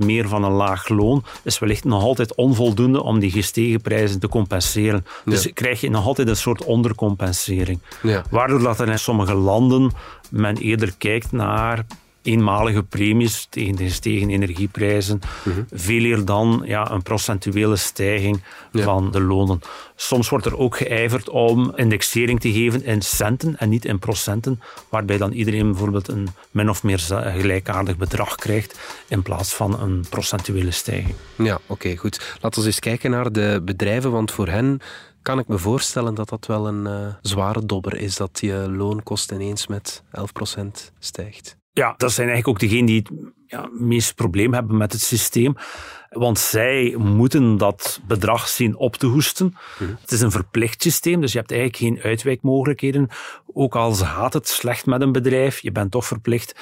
10% 0.00 0.04
meer 0.06 0.28
van 0.28 0.44
een 0.44 0.52
laag 0.52 0.88
loon 0.88 1.24
is 1.44 1.58
wellicht 1.58 1.84
nog 1.84 2.02
altijd 2.02 2.34
onvoldoende 2.34 3.02
om 3.02 3.18
die 3.18 3.30
gestegen 3.30 3.80
prijzen 3.80 4.20
te 4.20 4.28
compenseren. 4.28 5.06
Dus 5.24 5.42
Ja. 5.44 5.50
krijg 5.54 5.80
je 5.80 5.90
nog 5.90 6.06
altijd 6.06 6.28
een 6.28 6.36
soort 6.36 6.64
ondercompensering. 6.64 7.78
Ja. 8.02 8.24
Waardoor 8.30 8.62
dat 8.62 8.80
er 8.80 8.88
in 8.88 8.98
sommige 8.98 9.34
landen 9.34 9.92
men 10.30 10.56
eerder 10.56 10.94
kijkt 10.98 11.32
naar 11.32 11.84
eenmalige 12.22 12.82
premies 12.82 13.46
tegen 13.50 13.76
de 13.76 13.84
gestegen 13.84 14.30
energieprijzen, 14.30 15.20
veel 15.70 16.04
eer 16.04 16.24
dan 16.24 16.62
ja, 16.64 16.90
een 16.90 17.02
procentuele 17.02 17.76
stijging 17.76 18.42
van 18.72 19.10
de 19.10 19.20
lonen. 19.20 19.60
Soms 19.96 20.28
wordt 20.28 20.46
er 20.46 20.58
ook 20.58 20.76
geijverd 20.76 21.28
om 21.28 21.72
indexering 21.76 22.40
te 22.40 22.52
geven 22.52 22.84
in 22.84 23.02
centen 23.02 23.58
en 23.58 23.68
niet 23.68 23.84
in 23.84 23.98
procenten, 23.98 24.60
waarbij 24.88 25.18
dan 25.18 25.32
iedereen 25.32 25.70
bijvoorbeeld 25.70 26.08
een 26.08 26.28
min 26.50 26.70
of 26.70 26.82
meer 26.82 26.98
gelijkaardig 26.98 27.96
bedrag 27.96 28.34
krijgt 28.34 28.78
in 29.08 29.22
plaats 29.22 29.54
van 29.54 29.80
een 29.80 30.04
procentuele 30.08 30.70
stijging. 30.70 31.14
Ja, 31.36 31.58
oké, 31.66 31.96
goed. 31.96 32.36
Laten 32.40 32.60
we 32.60 32.66
eens 32.66 32.78
kijken 32.78 33.10
naar 33.10 33.32
de 33.32 33.60
bedrijven, 33.64 34.10
want 34.10 34.30
voor 34.30 34.48
hen 34.48 34.80
kan 35.22 35.38
ik 35.38 35.48
me 35.48 35.58
voorstellen 35.58 36.14
dat 36.14 36.28
dat 36.28 36.46
wel 36.46 36.66
een 36.66 36.86
eh, 36.86 37.14
zware 37.22 37.66
dobber 37.66 37.96
is, 37.96 38.16
dat 38.16 38.38
je 38.40 38.54
loonkost 38.70 39.30
ineens 39.30 39.66
met 39.66 40.02
11% 40.10 40.92
stijgt. 40.98 41.60
Ja, 41.72 41.94
dat 41.96 42.12
zijn 42.12 42.28
eigenlijk 42.28 42.48
ook 42.48 42.70
degenen 42.70 42.86
die 42.86 42.98
het 42.98 43.10
ja, 43.46 43.68
meest 43.72 44.14
probleem 44.14 44.54
hebben 44.54 44.76
met 44.76 44.92
het 44.92 45.00
systeem. 45.00 45.54
Want 46.10 46.38
zij 46.38 46.94
moeten 46.98 47.56
dat 47.56 48.00
bedrag 48.06 48.48
zien 48.48 48.76
op 48.76 48.96
te 48.96 49.06
hoesten. 49.06 49.54
Het 50.00 50.12
is 50.12 50.20
een 50.20 50.30
verplicht 50.30 50.82
systeem, 50.82 51.20
dus 51.20 51.32
je 51.32 51.38
hebt 51.38 51.50
eigenlijk 51.50 51.82
geen 51.82 52.10
uitwijkmogelijkheden. 52.10 53.08
Ook 53.52 53.76
al 53.76 53.94
gaat 53.94 54.32
het 54.32 54.48
slecht 54.48 54.86
met 54.86 55.00
een 55.00 55.12
bedrijf, 55.12 55.60
je 55.60 55.72
bent 55.72 55.90
toch 55.90 56.06
verplicht 56.06 56.54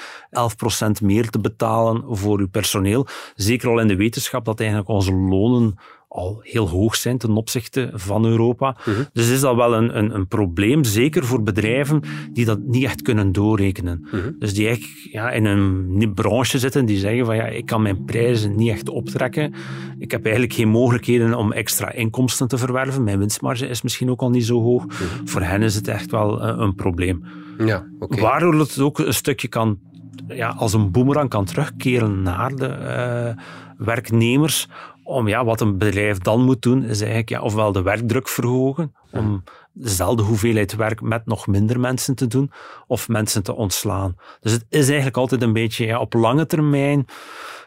11% 0.89 1.01
meer 1.01 1.29
te 1.29 1.39
betalen 1.39 2.03
voor 2.17 2.39
je 2.39 2.47
personeel. 2.47 3.07
Zeker 3.35 3.69
al 3.69 3.79
in 3.79 3.87
de 3.87 3.95
wetenschap 3.95 4.45
dat 4.45 4.59
eigenlijk 4.59 4.89
onze 4.89 5.13
lonen 5.13 5.79
al 6.11 6.39
heel 6.41 6.69
hoog 6.69 6.95
zijn 6.95 7.17
ten 7.17 7.35
opzichte 7.35 7.89
van 7.93 8.25
Europa. 8.25 8.77
Dus 9.13 9.29
is 9.29 9.39
dat 9.39 9.55
wel 9.55 9.73
een, 9.73 9.97
een, 9.97 10.15
een 10.15 10.27
probleem, 10.27 10.83
zeker 10.83 11.25
voor 11.25 11.43
bedrijven 11.43 12.01
die 12.33 12.45
dat 12.45 12.59
niet 12.59 12.83
echt 12.83 13.01
kunnen 13.01 13.31
doorrekenen. 13.31 14.07
Dus 14.39 14.53
die 14.53 14.67
eigenlijk 14.67 15.07
ja, 15.11 15.31
in 15.31 15.45
een 15.45 16.11
branche 16.13 16.59
zitten 16.59 16.85
die 16.85 16.97
zeggen 16.97 17.25
van 17.25 17.35
ja, 17.35 17.45
ik 17.45 17.65
kan 17.65 17.81
mijn 17.81 18.05
prijzen 18.05 18.55
niet 18.55 18.69
echt 18.69 18.89
optrekken. 18.89 19.53
Ik 19.97 20.11
heb 20.11 20.23
eigenlijk 20.23 20.53
geen 20.53 20.69
mogelijkheden 20.69 21.33
om 21.33 21.51
extra 21.51 21.91
inkomsten 21.91 22.47
te 22.47 22.57
verwerven. 22.57 23.03
Mijn 23.03 23.19
winstmarge 23.19 23.67
is 23.67 23.81
misschien 23.81 24.09
ook 24.09 24.21
al 24.21 24.29
niet 24.29 24.45
zo 24.45 24.61
hoog. 24.61 24.85
Voor 25.25 25.41
hen 25.41 25.61
is 25.61 25.75
het 25.75 25.87
echt 25.87 26.11
wel 26.11 26.41
eh, 26.41 26.53
een 26.57 26.75
probleem. 26.75 27.23
Ja, 27.57 27.87
oké. 27.99 28.21
Waardoor 28.21 28.53
het 28.53 28.79
ook 28.79 28.99
een 28.99 29.13
stukje 29.13 29.47
kan, 29.47 29.79
ja, 30.27 30.49
als 30.49 30.73
een 30.73 30.91
boemerang 30.91 31.29
kan 31.29 31.45
terugkeren 31.45 32.21
naar 32.21 32.55
de 32.55 32.67
eh, 32.67 33.43
werknemers. 33.77 34.67
Om 35.11 35.27
ja, 35.27 35.45
wat 35.45 35.61
een 35.61 35.77
bedrijf 35.77 36.17
dan 36.17 36.41
moet 36.41 36.61
doen, 36.61 36.83
is 36.83 36.99
eigenlijk 36.99 37.29
ja, 37.29 37.41
ofwel 37.41 37.71
de 37.71 37.81
werkdruk 37.81 38.27
verhogen, 38.27 38.95
om 39.11 39.43
dezelfde 39.73 40.23
hoeveelheid 40.23 40.75
werk 40.75 41.01
met 41.01 41.25
nog 41.25 41.47
minder 41.47 41.79
mensen 41.79 42.15
te 42.15 42.27
doen, 42.27 42.51
of 42.87 43.07
mensen 43.07 43.43
te 43.43 43.55
ontslaan. 43.55 44.15
Dus 44.39 44.51
het 44.51 44.65
is 44.69 44.87
eigenlijk 44.87 45.17
altijd 45.17 45.41
een 45.41 45.53
beetje 45.53 45.85
ja, 45.85 45.99
op 45.99 46.13
lange 46.13 46.45
termijn, 46.45 47.05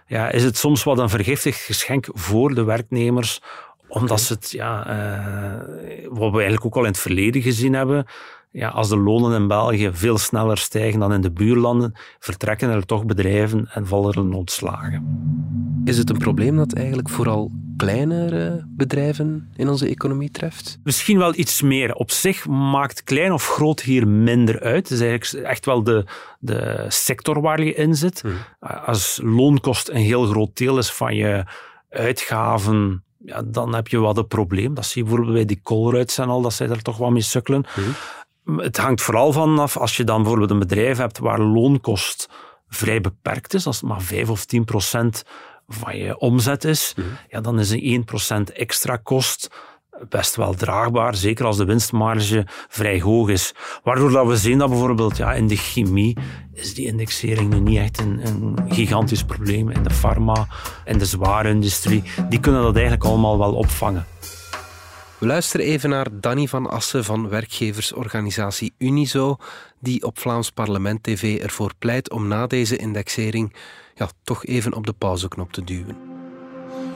ja, 0.06 0.30
is 0.30 0.44
het 0.44 0.56
soms 0.56 0.84
wat 0.84 0.98
een 0.98 1.08
vergiftigd 1.08 1.60
geschenk 1.60 2.06
voor 2.12 2.54
de 2.54 2.64
werknemers, 2.64 3.42
omdat 3.88 4.20
ze 4.20 4.32
het, 4.32 4.50
ja, 4.50 4.86
eh, 4.86 6.06
wat 6.08 6.30
we 6.30 6.36
eigenlijk 6.36 6.64
ook 6.64 6.76
al 6.76 6.84
in 6.84 6.90
het 6.90 6.98
verleden 6.98 7.42
gezien 7.42 7.72
hebben, 7.72 8.06
ja, 8.54 8.68
als 8.68 8.88
de 8.88 8.96
lonen 8.96 9.40
in 9.40 9.48
België 9.48 9.90
veel 9.92 10.18
sneller 10.18 10.58
stijgen 10.58 11.00
dan 11.00 11.12
in 11.12 11.20
de 11.20 11.32
buurlanden, 11.32 11.92
vertrekken 12.18 12.70
er 12.70 12.86
toch 12.86 13.04
bedrijven 13.04 13.68
en 13.72 13.86
vallen 13.86 14.12
er 14.12 14.36
ontslagen. 14.36 15.02
Is 15.84 15.98
het 15.98 16.10
een 16.10 16.18
probleem 16.18 16.56
dat 16.56 16.72
eigenlijk 16.72 17.08
vooral 17.08 17.50
kleinere 17.76 18.66
bedrijven 18.68 19.50
in 19.56 19.68
onze 19.68 19.88
economie 19.88 20.30
treft? 20.30 20.78
Misschien 20.82 21.18
wel 21.18 21.34
iets 21.34 21.62
meer. 21.62 21.94
Op 21.94 22.10
zich 22.10 22.46
maakt 22.46 23.02
klein 23.02 23.32
of 23.32 23.48
groot 23.48 23.80
hier 23.80 24.08
minder 24.08 24.60
uit. 24.60 24.88
Het 24.88 24.90
is 24.90 25.00
eigenlijk 25.00 25.46
echt 25.46 25.64
wel 25.64 25.82
de, 25.82 26.06
de 26.38 26.84
sector 26.88 27.40
waar 27.40 27.62
je 27.62 27.74
in 27.74 27.94
zit. 27.94 28.24
Als 28.86 29.20
loonkost 29.22 29.88
een 29.88 29.96
heel 29.96 30.26
groot 30.26 30.56
deel 30.56 30.78
is 30.78 30.92
van 30.92 31.14
je 31.14 31.44
uitgaven, 31.90 33.04
ja, 33.18 33.42
dan 33.42 33.74
heb 33.74 33.88
je 33.88 33.98
wat 33.98 34.16
een 34.16 34.26
probleem. 34.26 34.74
Dat 34.74 34.86
zie 34.86 35.02
je 35.02 35.08
bijvoorbeeld 35.08 35.36
bij 35.36 35.46
die 35.46 35.60
Colruyts 35.62 36.18
en 36.18 36.28
al, 36.28 36.42
dat 36.42 36.52
zij 36.52 36.68
er 36.68 36.82
toch 36.82 36.96
wat 36.96 37.10
mee 37.10 37.22
sukkelen. 37.22 37.64
Het 38.44 38.76
hangt 38.76 39.02
vooral 39.02 39.32
vanaf, 39.32 39.76
als 39.76 39.96
je 39.96 40.04
dan 40.04 40.20
bijvoorbeeld 40.20 40.50
een 40.50 40.58
bedrijf 40.58 40.98
hebt 40.98 41.18
waar 41.18 41.40
loonkost 41.40 42.28
vrij 42.68 43.00
beperkt 43.00 43.54
is, 43.54 43.66
als 43.66 43.80
het 43.80 43.88
maar 43.88 44.02
5 44.02 44.30
of 44.30 44.44
10 44.44 44.64
procent 44.64 45.24
van 45.68 45.96
je 45.96 46.18
omzet 46.18 46.64
is, 46.64 46.94
ja, 47.28 47.40
dan 47.40 47.58
is 47.58 47.70
een 47.70 47.82
1 47.82 48.04
procent 48.04 48.52
extra 48.52 48.96
kost 48.96 49.50
best 50.08 50.36
wel 50.36 50.54
draagbaar, 50.54 51.14
zeker 51.14 51.44
als 51.44 51.56
de 51.56 51.64
winstmarge 51.64 52.46
vrij 52.68 53.00
hoog 53.00 53.28
is. 53.28 53.54
Waardoor 53.82 54.10
dat 54.10 54.26
we 54.26 54.36
zien 54.36 54.58
dat 54.58 54.68
bijvoorbeeld 54.68 55.16
ja, 55.16 55.32
in 55.32 55.46
de 55.46 55.56
chemie 55.56 56.16
is 56.52 56.74
die 56.74 56.86
indexering 56.86 57.52
nu 57.52 57.60
niet 57.60 57.78
echt 57.78 58.00
een, 58.00 58.26
een 58.26 58.58
gigantisch 58.68 59.24
probleem. 59.24 59.70
In 59.70 59.82
de 59.82 59.90
pharma, 59.90 60.46
in 60.84 60.98
de 60.98 61.06
zware 61.06 61.48
industrie, 61.48 62.02
die 62.28 62.40
kunnen 62.40 62.62
dat 62.62 62.74
eigenlijk 62.74 63.04
allemaal 63.04 63.38
wel 63.38 63.54
opvangen. 63.54 64.06
We 65.24 65.30
luisteren 65.30 65.66
even 65.66 65.90
naar 65.90 66.06
Danny 66.12 66.46
van 66.46 66.70
Assen 66.70 67.04
van 67.04 67.28
werkgeversorganisatie 67.28 68.74
Unizo, 68.78 69.36
die 69.80 70.02
op 70.02 70.18
Vlaams 70.18 70.50
Parlement 70.50 71.02
TV 71.02 71.38
ervoor 71.42 71.72
pleit 71.78 72.10
om 72.10 72.28
na 72.28 72.46
deze 72.46 72.76
indexering 72.76 73.54
ja, 73.94 74.08
toch 74.24 74.44
even 74.44 74.74
op 74.74 74.86
de 74.86 74.92
pauzeknop 74.92 75.52
te 75.52 75.64
duwen. 75.64 75.96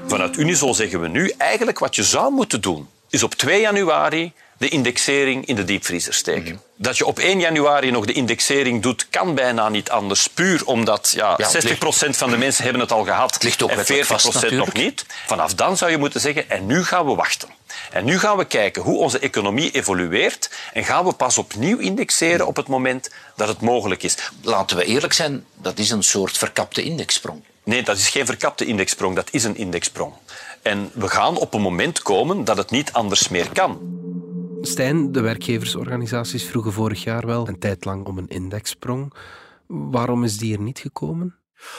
Vanuit 0.06 0.36
Unizo 0.36 0.72
zeggen 0.72 1.00
we 1.00 1.08
nu 1.08 1.32
eigenlijk 1.38 1.78
wat 1.78 1.94
je 1.96 2.02
zou 2.02 2.32
moeten 2.32 2.60
doen, 2.60 2.88
is 3.10 3.22
op 3.22 3.34
2 3.34 3.60
januari 3.60 4.32
de 4.58 4.68
indexering 4.68 5.46
in 5.46 5.56
de 5.56 5.64
diepvriezer 5.64 6.14
steken. 6.14 6.60
Dat 6.76 6.96
je 6.96 7.06
op 7.06 7.18
1 7.18 7.40
januari 7.40 7.90
nog 7.90 8.06
de 8.06 8.12
indexering 8.12 8.82
doet, 8.82 9.06
kan 9.10 9.34
bijna 9.34 9.68
niet 9.68 9.90
anders. 9.90 10.28
Puur 10.28 10.64
omdat 10.64 11.12
ja, 11.14 11.34
Ja, 11.36 11.48
het 11.50 11.66
60% 11.66 12.16
van 12.16 12.30
de 12.30 12.36
mensen 12.36 12.62
hebben 12.62 12.82
het 12.82 12.92
al 12.92 13.04
gehad 13.04 13.34
Het 13.34 13.42
ligt 13.42 13.62
ook 13.62 13.70
en 13.70 13.76
40% 13.76 13.78
wettelijk 13.78 14.06
vast, 14.06 14.50
nog 14.50 14.72
niet. 14.72 15.04
Vanaf 15.26 15.54
dan 15.54 15.76
zou 15.76 15.90
je 15.90 15.98
moeten 15.98 16.20
zeggen, 16.20 16.50
en 16.50 16.66
nu 16.66 16.84
gaan 16.84 17.06
we 17.06 17.14
wachten. 17.14 17.48
En 17.90 18.04
nu 18.04 18.18
gaan 18.18 18.36
we 18.36 18.44
kijken 18.44 18.82
hoe 18.82 18.98
onze 18.98 19.18
economie 19.18 19.70
evolueert 19.70 20.50
en 20.72 20.84
gaan 20.84 21.04
we 21.04 21.12
pas 21.12 21.38
opnieuw 21.38 21.78
indexeren 21.78 22.46
op 22.46 22.56
het 22.56 22.68
moment 22.68 23.10
dat 23.36 23.48
het 23.48 23.60
mogelijk 23.60 24.02
is. 24.02 24.16
Laten 24.42 24.76
we 24.76 24.84
eerlijk 24.84 25.12
zijn, 25.12 25.44
dat 25.54 25.78
is 25.78 25.90
een 25.90 26.02
soort 26.02 26.38
verkapte 26.38 26.82
indexsprong. 26.82 27.42
Nee, 27.64 27.82
dat 27.82 27.96
is 27.96 28.08
geen 28.08 28.26
verkapte 28.26 28.64
indexsprong, 28.64 29.14
dat 29.14 29.28
is 29.30 29.44
een 29.44 29.56
indexsprong. 29.56 30.12
En 30.62 30.90
we 30.94 31.08
gaan 31.08 31.36
op 31.36 31.54
een 31.54 31.60
moment 31.60 32.02
komen 32.02 32.44
dat 32.44 32.56
het 32.56 32.70
niet 32.70 32.92
anders 32.92 33.28
meer 33.28 33.48
kan. 33.52 33.97
Stijn, 34.60 35.12
de 35.12 35.20
werkgeversorganisaties 35.20 36.44
vroegen 36.44 36.72
vorig 36.72 37.04
jaar 37.04 37.26
wel 37.26 37.48
een 37.48 37.58
tijd 37.58 37.84
lang 37.84 38.06
om 38.06 38.18
een 38.18 38.28
indexsprong. 38.28 39.12
Waarom 39.66 40.24
is 40.24 40.38
die 40.38 40.54
er 40.56 40.62
niet 40.62 40.78
gekomen? 40.78 41.34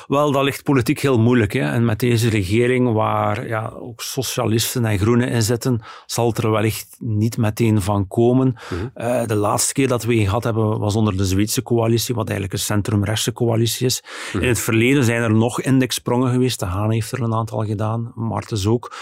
Wel, 0.08 0.32
dat 0.32 0.44
ligt 0.44 0.64
politiek 0.64 1.00
heel 1.00 1.20
moeilijk. 1.20 1.54
Hè? 1.54 1.60
En 1.60 1.86
met 1.86 2.00
deze 2.00 2.30
regering, 2.30 2.94
waar 2.94 3.48
ja, 3.48 3.74
ook 3.80 4.02
socialisten 4.02 4.86
en 4.86 5.00
groenen 5.00 5.30
in 5.30 5.42
zitten, 5.42 5.82
zal 6.06 6.28
het 6.28 6.38
er 6.38 6.52
wellicht 6.52 6.96
niet 7.00 7.38
meteen 7.38 7.82
van 7.82 8.08
komen. 8.08 8.56
Eh, 8.94 9.26
de 9.26 9.36
laatste 9.36 9.74
keer 9.74 9.88
dat 9.88 10.04
we 10.04 10.14
een 10.14 10.26
gehad 10.26 10.44
hebben, 10.44 10.80
was 10.80 10.96
onder 10.96 11.18
de 11.18 11.26
Zweedse 11.26 11.64
coalitie, 11.64 12.16
wat 12.16 12.30
eigenlijk 12.30 12.60
een 12.60 12.66
centrumrechtse 12.66 13.34
coalitie 13.34 13.86
is. 13.86 14.04
In 14.34 14.48
het 14.48 14.60
verleden 14.60 15.04
zijn 15.04 15.22
er 15.22 15.34
nog 15.34 15.62
indexsprongen 15.62 16.32
geweest. 16.32 16.60
De 16.60 16.66
Haan 16.66 16.92
heeft 16.92 17.12
er 17.12 17.22
een 17.22 17.34
aantal 17.34 17.66
gedaan, 17.66 18.12
Martens 18.16 18.68
ook. 18.68 18.96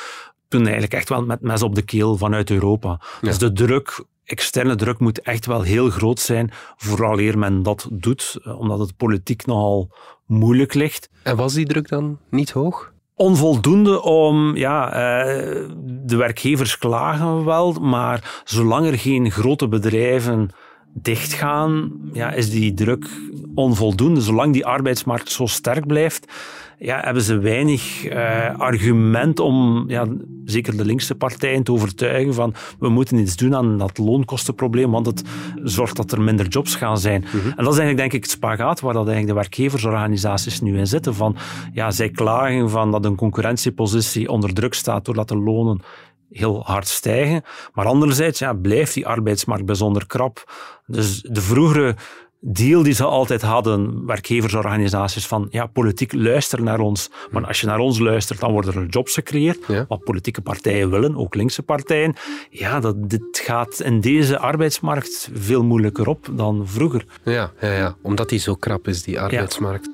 Toen 0.47 0.61
eigenlijk 0.61 0.93
echt 0.93 1.09
wel 1.09 1.25
met 1.25 1.41
mes 1.41 1.61
op 1.61 1.75
de 1.75 1.81
keel 1.81 2.17
vanuit 2.17 2.49
Europa. 2.49 3.01
Dus 3.21 3.37
de 3.37 3.53
druk 3.53 4.05
externe 4.27 4.75
druk 4.75 4.99
moet 4.99 5.21
echt 5.21 5.45
wel 5.45 5.61
heel 5.61 5.89
groot 5.89 6.19
zijn 6.19 6.51
vooraleer 6.75 7.37
men 7.37 7.63
dat 7.63 7.87
doet, 7.91 8.39
eh, 8.43 8.59
omdat 8.59 8.79
het 8.79 8.97
politiek 8.97 9.45
nogal 9.45 9.91
moeilijk 10.25 10.73
ligt. 10.73 11.09
En 11.23 11.35
was 11.35 11.53
die 11.53 11.65
druk 11.65 11.89
dan 11.89 12.17
niet 12.29 12.51
hoog? 12.51 12.91
Onvoldoende 13.15 14.01
om, 14.01 14.55
ja, 14.55 14.91
eh, 14.91 15.69
de 16.05 16.15
werkgevers 16.15 16.77
klagen 16.77 17.45
wel, 17.45 17.73
maar 17.73 18.41
zolang 18.43 18.85
er 18.85 18.99
geen 18.99 19.31
grote 19.31 19.67
bedrijven 19.67 20.49
dichtgaan, 20.93 21.91
ja, 22.13 22.31
is 22.31 22.49
die 22.49 22.73
druk 22.73 23.09
onvoldoende. 23.57 24.21
Zolang 24.21 24.53
die 24.53 24.65
arbeidsmarkt 24.65 25.31
zo 25.31 25.45
sterk 25.45 25.87
blijft, 25.87 26.31
ja, 26.79 26.99
hebben 26.99 27.23
ze 27.23 27.37
weinig 27.37 28.05
eh, 28.05 28.59
argument 28.59 29.39
om 29.39 29.83
ja, 29.87 30.05
zeker 30.45 30.77
de 30.77 30.85
linkse 30.85 31.15
partijen 31.15 31.63
te 31.63 31.71
overtuigen 31.71 32.33
van 32.33 32.53
we 32.79 32.89
moeten 32.89 33.17
iets 33.17 33.35
doen 33.35 33.55
aan 33.55 33.77
dat 33.77 33.97
loonkostenprobleem, 33.97 34.91
want 34.91 35.05
het 35.05 35.23
zorgt 35.63 35.95
dat 35.95 36.11
er 36.11 36.21
minder 36.21 36.47
jobs 36.47 36.75
gaan 36.75 36.97
zijn. 36.97 37.23
En 37.23 37.63
dat 37.63 37.73
is 37.73 37.79
eigenlijk 37.79 37.97
denk 37.97 38.13
ik 38.13 38.21
het 38.21 38.31
spagaat 38.31 38.79
waar 38.79 38.93
dat 38.93 39.07
eigenlijk 39.07 39.35
de 39.35 39.41
werkgeversorganisaties 39.41 40.61
nu 40.61 40.77
in 40.77 40.87
zitten. 40.87 41.15
Van, 41.15 41.35
ja, 41.73 41.91
zij 41.91 42.09
klagen 42.09 42.69
van 42.69 42.91
dat 42.91 43.05
een 43.05 43.15
concurrentiepositie 43.15 44.29
onder 44.29 44.53
druk 44.53 44.73
staat 44.73 45.05
doordat 45.05 45.27
de 45.27 45.37
lonen 45.37 45.81
heel 46.29 46.61
hard 46.65 46.87
stijgen. 46.87 47.43
Maar 47.73 47.85
anderzijds 47.85 48.39
ja, 48.39 48.53
blijft 48.53 48.93
die 48.93 49.07
arbeidsmarkt 49.07 49.65
bijzonder 49.65 50.07
krap. 50.07 50.51
Dus 50.85 51.21
de 51.21 51.41
vroegere 51.41 51.95
deal 52.39 52.83
die 52.83 52.93
ze 52.93 53.03
altijd 53.03 53.41
hadden, 53.41 54.05
werkgeversorganisaties, 54.05 55.27
van 55.27 55.47
ja, 55.49 55.65
politiek 55.65 56.13
luister 56.13 56.61
naar 56.61 56.79
ons. 56.79 57.09
Maar 57.31 57.45
als 57.47 57.61
je 57.61 57.67
naar 57.67 57.79
ons 57.79 57.99
luistert, 57.99 58.39
dan 58.39 58.51
worden 58.51 58.73
er 58.73 58.85
jobs 58.85 59.13
gecreëerd. 59.13 59.59
Ja. 59.67 59.85
Wat 59.87 60.03
politieke 60.03 60.41
partijen 60.41 60.89
willen, 60.89 61.15
ook 61.15 61.35
linkse 61.35 61.63
partijen. 61.63 62.15
Ja, 62.49 62.79
dat, 62.79 63.09
dit 63.09 63.41
gaat 63.43 63.79
in 63.79 64.01
deze 64.01 64.39
arbeidsmarkt 64.39 65.29
veel 65.33 65.63
moeilijker 65.63 66.07
op 66.07 66.29
dan 66.31 66.67
vroeger. 66.67 67.05
Ja, 67.23 67.51
ja, 67.61 67.73
ja, 67.73 67.95
omdat 68.01 68.29
die 68.29 68.39
zo 68.39 68.55
krap 68.55 68.87
is, 68.87 69.03
die 69.03 69.19
arbeidsmarkt. 69.19 69.89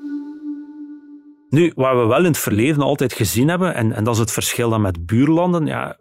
Nu, 1.48 1.72
wat 1.76 1.96
we 1.96 2.04
wel 2.06 2.18
in 2.18 2.24
het 2.24 2.38
verleden 2.38 2.82
altijd 2.82 3.12
gezien 3.12 3.48
hebben, 3.48 3.74
en, 3.74 3.92
en 3.92 4.04
dat 4.04 4.14
is 4.14 4.20
het 4.20 4.32
verschil 4.32 4.70
dan 4.70 4.80
met 4.80 5.06
buurlanden, 5.06 5.66
ja, 5.66 5.96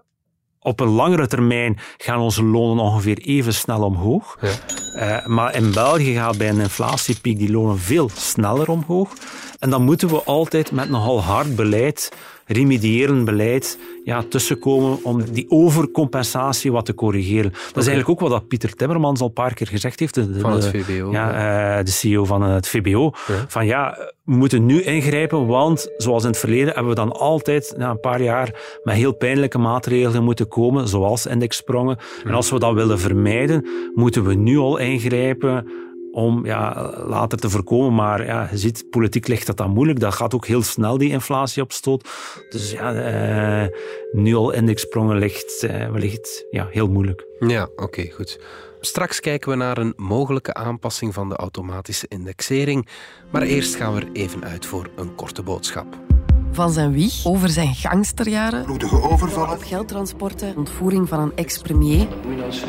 op 0.64 0.80
een 0.80 0.88
langere 0.88 1.28
termijn 1.28 1.80
gaan 1.98 2.20
onze 2.20 2.44
lonen 2.44 2.84
ongeveer 2.84 3.18
even 3.18 3.54
snel 3.54 3.82
omhoog. 3.82 4.38
Ja. 4.42 4.50
Eh, 4.94 5.26
maar 5.26 5.56
in 5.56 5.72
België 5.72 6.14
gaat 6.14 6.38
bij 6.38 6.50
een 6.50 6.60
inflatiepiek 6.60 7.38
die 7.38 7.52
lonen 7.52 7.80
veel 7.80 8.10
sneller 8.14 8.70
omhoog. 8.70 9.14
En 9.60 9.70
dan 9.70 9.84
moeten 9.84 10.08
we 10.08 10.24
altijd 10.24 10.72
met 10.72 10.90
nogal 10.90 11.22
hard 11.22 11.56
beleid, 11.56 12.12
remedierend 12.46 13.26
beleid, 13.26 13.78
ja, 14.04 14.24
tussenkomen 14.30 14.98
om 15.04 15.24
die 15.32 15.46
overcompensatie 15.50 16.72
wat 16.72 16.86
te 16.86 16.94
corrigeren. 16.94 17.52
Dat 17.52 17.62
is 17.84 17.88
eigenlijk 17.88 18.10
ook 18.10 18.20
wat 18.20 18.30
dat 18.40 18.48
Pieter 18.48 18.74
Timmermans 18.74 19.20
al 19.20 19.28
een 19.28 19.34
paar 19.34 19.54
keer 19.54 19.68
gezegd 19.68 20.00
heeft. 20.00 20.14
De, 20.14 20.32
de- 20.32 20.40
Van 20.40 20.52
het 20.52 20.68
VBO, 20.68 21.12
Ja, 21.12 21.78
eh, 21.78 21.86
de 21.86 21.92
CEO 21.92 22.26
van 22.26 22.42
het 22.42 22.68
VBO. 22.68 23.12
Ja. 23.28 23.46
Van 23.48 23.66
ja, 23.66 23.98
we 24.24 24.36
moeten 24.36 24.66
nu 24.66 24.82
ingrijpen, 24.82 25.48
want 25.48 25.92
zoals 25.98 26.24
in 26.24 26.30
het 26.30 26.38
verleden 26.40 26.66
hebben 26.74 26.88
we 26.88 26.96
dan 26.96 27.12
altijd 27.12 27.74
na 27.78 27.90
een 27.90 28.00
paar 28.00 28.22
jaar 28.22 28.80
met 28.84 28.96
heel 28.96 29.14
pijnlijke 29.16 29.58
maatregelen 29.58 30.24
moeten 30.24 30.48
komen, 30.48 30.88
zoals 30.88 31.26
indexsprongen. 31.26 31.98
En 32.26 32.34
als 32.34 32.50
we 32.50 32.60
dat 32.60 32.74
willen 32.74 33.00
vermijden, 33.00 33.68
moeten 33.96 34.24
we 34.24 34.34
nu 34.34 34.58
al 34.58 34.78
ingrijpen 34.78 35.68
om 36.14 36.46
ja, 36.46 36.92
later 37.06 37.38
te 37.38 37.50
voorkomen. 37.50 37.94
Maar 37.96 38.26
ja, 38.26 38.48
je 38.52 38.58
ziet, 38.58 38.90
politiek 38.90 39.28
ligt 39.28 39.48
dat 39.48 39.58
dan 39.58 39.72
moeilijk. 39.72 40.00
Dat 40.00 40.14
gaat 40.14 40.34
ook 40.34 40.46
heel 40.46 40.62
snel, 40.62 40.98
die 40.98 41.10
inflatie 41.10 41.62
op 41.62 41.72
stoot. 41.72 42.10
Dus 42.50 42.72
ja, 42.72 42.94
eh, 42.94 43.68
nu 44.12 44.36
al 44.36 44.52
indexsprongen 44.52 45.18
ligt 45.18 45.64
eh, 45.64 45.90
wellicht 45.90 46.46
ja, 46.52 46.68
heel 46.72 46.88
moeilijk. 46.88 47.26
Ja, 47.40 47.70
oké, 47.76 48.10
goed. 48.12 48.40
Straks 48.80 49.20
kijken 49.20 49.50
we 49.50 49.56
naar 49.56 49.78
een 49.78 49.94
mogelijke 49.96 50.54
aanpassing 50.54 51.14
van 51.14 51.30
de 51.30 51.36
automatische 51.36 52.06
indexering. 52.10 52.88
Maar 53.32 53.42
eerst 53.42 53.76
gaan 53.76 53.94
we 53.94 54.02
er 54.02 54.12
even 54.14 54.44
uit 54.44 54.66
voor 54.66 54.90
een 54.96 55.16
korte 55.16 55.44
boodschap. 55.44 56.13
Van 56.54 56.72
zijn 56.72 56.92
wieg 56.92 57.26
over 57.26 57.50
zijn 57.50 57.76
gangsterjaren, 57.76 58.64
bloedige 58.64 59.02
overvallen, 59.02 59.62
geldtransporten, 59.62 60.58
ontvoering 60.58 61.10
van 61.10 61.20
een 61.20 61.32
ex-premier, 61.36 62.08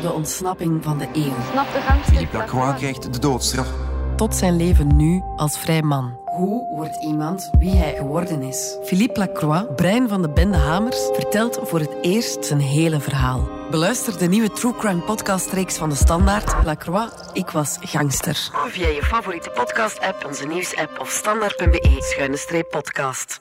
de 0.01 0.11
ontsnapping 0.13 0.83
van 0.83 0.97
de 0.97 1.07
eeuw, 1.13 1.33
Philippe 2.03 2.37
Lacroix 2.37 2.77
krijgt 2.77 3.13
de 3.13 3.19
doodstraf. 3.19 3.67
tot 4.15 4.35
zijn 4.35 4.55
leven 4.55 4.95
nu 4.95 5.21
als 5.35 5.57
vrij 5.57 5.81
man. 5.81 6.17
Hoe 6.25 6.75
wordt 6.75 7.03
iemand 7.03 7.49
wie 7.59 7.75
hij 7.75 7.95
geworden 7.95 8.41
is? 8.41 8.77
Philippe 8.83 9.19
Lacroix, 9.19 9.65
brein 9.75 10.09
van 10.09 10.21
de 10.21 10.29
bende 10.29 10.57
Hamers, 10.57 11.09
vertelt 11.13 11.59
voor 11.63 11.79
het 11.79 11.95
eerst 12.01 12.45
zijn 12.45 12.59
hele 12.59 12.99
verhaal. 12.99 13.47
Beluister 13.71 14.17
de 14.17 14.27
nieuwe 14.27 14.51
True 14.51 14.75
Crime 14.75 15.01
podcastreeks 15.01 15.77
van 15.77 15.89
de 15.89 15.95
Standaard, 15.95 16.55
Lacroix, 16.63 17.11
ik 17.33 17.49
was 17.49 17.77
gangster. 17.81 18.49
Via 18.67 18.87
je 18.87 19.03
favoriete 19.03 19.49
podcast-app, 19.49 20.25
onze 20.25 20.47
nieuws-app 20.47 20.99
of 20.99 21.09
standaard.be-podcast. 21.09 23.39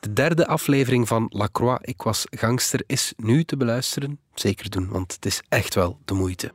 De 0.00 0.12
derde 0.12 0.46
aflevering 0.46 1.08
van 1.08 1.26
Lacroix, 1.28 1.78
Ik 1.84 2.02
was 2.02 2.26
gangster, 2.30 2.82
is 2.86 3.12
nu 3.16 3.44
te 3.44 3.56
beluisteren. 3.56 4.18
Zeker 4.34 4.70
doen, 4.70 4.88
want 4.88 5.12
het 5.12 5.26
is 5.26 5.42
echt 5.48 5.74
wel 5.74 5.98
de 6.04 6.14
moeite. 6.14 6.52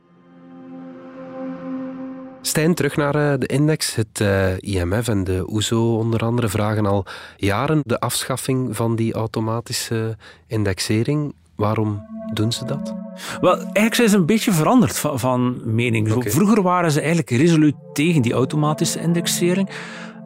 Stijn, 2.46 2.74
terug 2.74 2.96
naar 2.96 3.14
eh, 3.14 3.38
de 3.38 3.46
index. 3.46 3.94
Het 3.94 4.20
eh, 4.20 4.58
IMF 4.58 5.08
en 5.08 5.24
de 5.24 5.44
OESO 5.50 5.96
onder 5.96 6.20
andere 6.20 6.48
vragen 6.48 6.86
al 6.86 7.06
jaren 7.36 7.80
de 7.84 8.00
afschaffing 8.00 8.76
van 8.76 8.96
die 8.96 9.12
automatische 9.14 10.16
indexering. 10.46 11.34
Waarom 11.56 12.06
doen 12.32 12.52
ze 12.52 12.64
dat? 12.64 12.94
Wel, 13.40 13.56
eigenlijk 13.56 13.94
zijn 13.94 14.08
ze 14.08 14.16
een 14.16 14.26
beetje 14.26 14.52
veranderd 14.52 14.98
van, 14.98 15.18
van 15.18 15.60
mening. 15.74 16.14
Vroeger 16.18 16.62
waren 16.62 16.90
ze 16.92 16.98
eigenlijk 16.98 17.30
resoluut 17.30 17.74
tegen 17.92 18.22
die 18.22 18.32
automatische 18.32 19.00
indexering. 19.00 19.68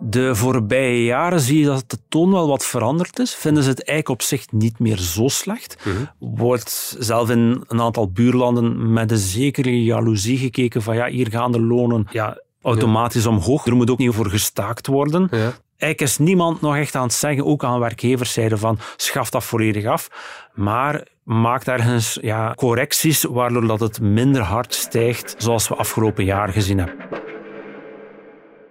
De 0.00 0.35
voorbije 0.35 1.05
jaren 1.05 1.40
zie 1.40 1.59
je 1.59 1.64
dat 1.64 1.85
de 1.87 1.99
toon 2.09 2.31
wel 2.31 2.49
wat 2.49 2.64
veranderd 2.64 3.19
is. 3.19 3.35
Vinden 3.35 3.62
ze 3.62 3.69
het 3.69 3.85
eigenlijk 3.85 4.21
op 4.21 4.26
zich 4.26 4.52
niet 4.52 4.78
meer 4.78 4.97
zo 4.97 5.28
slecht. 5.28 5.76
Wordt 6.19 6.97
zelf 6.99 7.31
in 7.31 7.64
een 7.67 7.81
aantal 7.81 8.11
buurlanden 8.11 8.93
met 8.93 9.11
een 9.11 9.17
zekere 9.17 9.85
jaloezie 9.85 10.38
gekeken 10.38 10.83
van 10.83 10.97
ja, 10.97 11.07
hier 11.07 11.31
gaan 11.31 11.52
de 11.52 11.61
lonen 11.61 12.07
ja, 12.11 12.40
automatisch 12.62 13.26
omhoog. 13.26 13.67
Er 13.67 13.76
moet 13.76 13.90
ook 13.90 13.99
niet 13.99 14.14
voor 14.14 14.31
gestaakt 14.31 14.87
worden. 14.87 15.28
Eigenlijk 15.31 16.00
is 16.00 16.19
niemand 16.19 16.61
nog 16.61 16.76
echt 16.76 16.95
aan 16.95 17.02
het 17.02 17.12
zeggen, 17.12 17.45
ook 17.45 17.64
aan 17.64 17.81
werkgeverszijde, 17.81 18.57
van 18.57 18.78
schaf 18.97 19.31
dat 19.31 19.45
volledig 19.45 19.85
af. 19.85 20.09
Maar 20.55 21.07
maakt 21.23 21.69
ergens 21.69 22.19
ja, 22.21 22.55
correcties 22.55 23.23
waardoor 23.23 23.67
dat 23.67 23.81
het 23.81 24.00
minder 24.00 24.43
hard 24.43 24.75
stijgt, 24.75 25.35
zoals 25.38 25.69
we 25.69 25.75
afgelopen 25.75 26.25
jaar 26.25 26.49
gezien 26.49 26.78
hebben. 26.78 27.27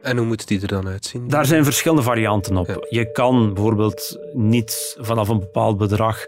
En 0.08 0.18
hoe 0.18 0.26
moet 0.26 0.48
die 0.48 0.62
er 0.62 0.68
dan 0.68 0.88
uitzien? 0.88 1.28
Daar 1.28 1.46
zijn 1.46 1.64
verschillende 1.64 2.04
varianten 2.04 2.58
op. 2.58 2.88
Je 2.90 3.12
kan 3.12 3.54
bijvoorbeeld 3.54 4.18
niet 4.34 4.98
vanaf 5.00 5.30
een 5.30 5.40
bepaald 5.40 5.78
bedrag 5.78 6.26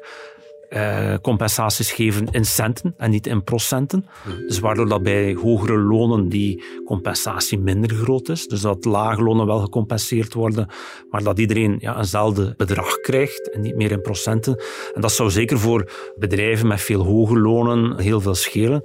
eh, 0.69 1.13
compensaties 1.21 1.91
geven 1.91 2.27
in 2.31 2.45
centen 2.45 2.93
en 2.97 3.11
niet 3.11 3.27
in 3.27 3.43
procenten. 3.43 4.05
Dus 4.47 4.59
waardoor 4.59 4.89
dat 4.89 5.03
bij 5.03 5.33
hogere 5.33 5.77
lonen 5.77 6.29
die 6.29 6.63
compensatie 6.85 7.59
minder 7.59 7.89
groot 7.89 8.29
is. 8.29 8.47
Dus 8.47 8.61
dat 8.61 8.85
lage 8.85 9.23
lonen 9.23 9.45
wel 9.45 9.59
gecompenseerd 9.59 10.33
worden, 10.33 10.67
maar 11.09 11.23
dat 11.23 11.39
iedereen 11.39 11.75
ja, 11.79 11.97
eenzelfde 11.97 12.53
bedrag 12.57 12.99
krijgt 12.99 13.49
en 13.49 13.61
niet 13.61 13.75
meer 13.75 13.91
in 13.91 14.01
procenten. 14.01 14.63
En 14.93 15.01
dat 15.01 15.11
zou 15.11 15.29
zeker 15.29 15.59
voor 15.59 15.91
bedrijven 16.17 16.67
met 16.67 16.81
veel 16.81 17.03
hoge 17.03 17.39
lonen 17.39 17.99
heel 17.99 18.21
veel 18.21 18.35
schelen. 18.35 18.83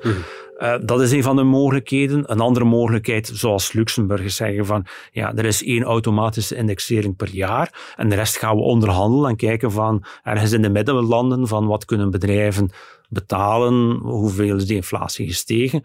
Uh, 0.59 0.75
dat 0.83 1.01
is 1.01 1.13
een 1.13 1.23
van 1.23 1.37
de 1.37 1.43
mogelijkheden. 1.43 2.33
Een 2.33 2.41
andere 2.41 2.65
mogelijkheid, 2.65 3.31
zoals 3.35 3.73
Luxemburg 3.73 4.31
zeggen 4.31 4.67
van 4.67 4.87
ja, 5.13 5.35
er 5.35 5.45
is 5.45 5.65
één 5.65 5.83
automatische 5.83 6.57
indexering 6.57 7.17
per 7.17 7.29
jaar 7.29 7.95
en 7.97 8.09
de 8.09 8.15
rest 8.15 8.37
gaan 8.37 8.57
we 8.57 8.63
onderhandelen 8.63 9.31
en 9.31 9.37
kijken 9.37 9.73
van 9.73 10.05
ergens 10.23 10.53
in 10.53 10.63
de 10.63 10.71
middenlanden 10.71 11.49
van 11.49 11.67
wat 11.67 11.85
kunnen 11.85 12.11
bedrijven 12.11 12.71
betalen, 13.15 13.99
hoeveel 14.03 14.57
is 14.57 14.67
die 14.67 14.77
inflatie 14.77 15.27
gestegen. 15.27 15.83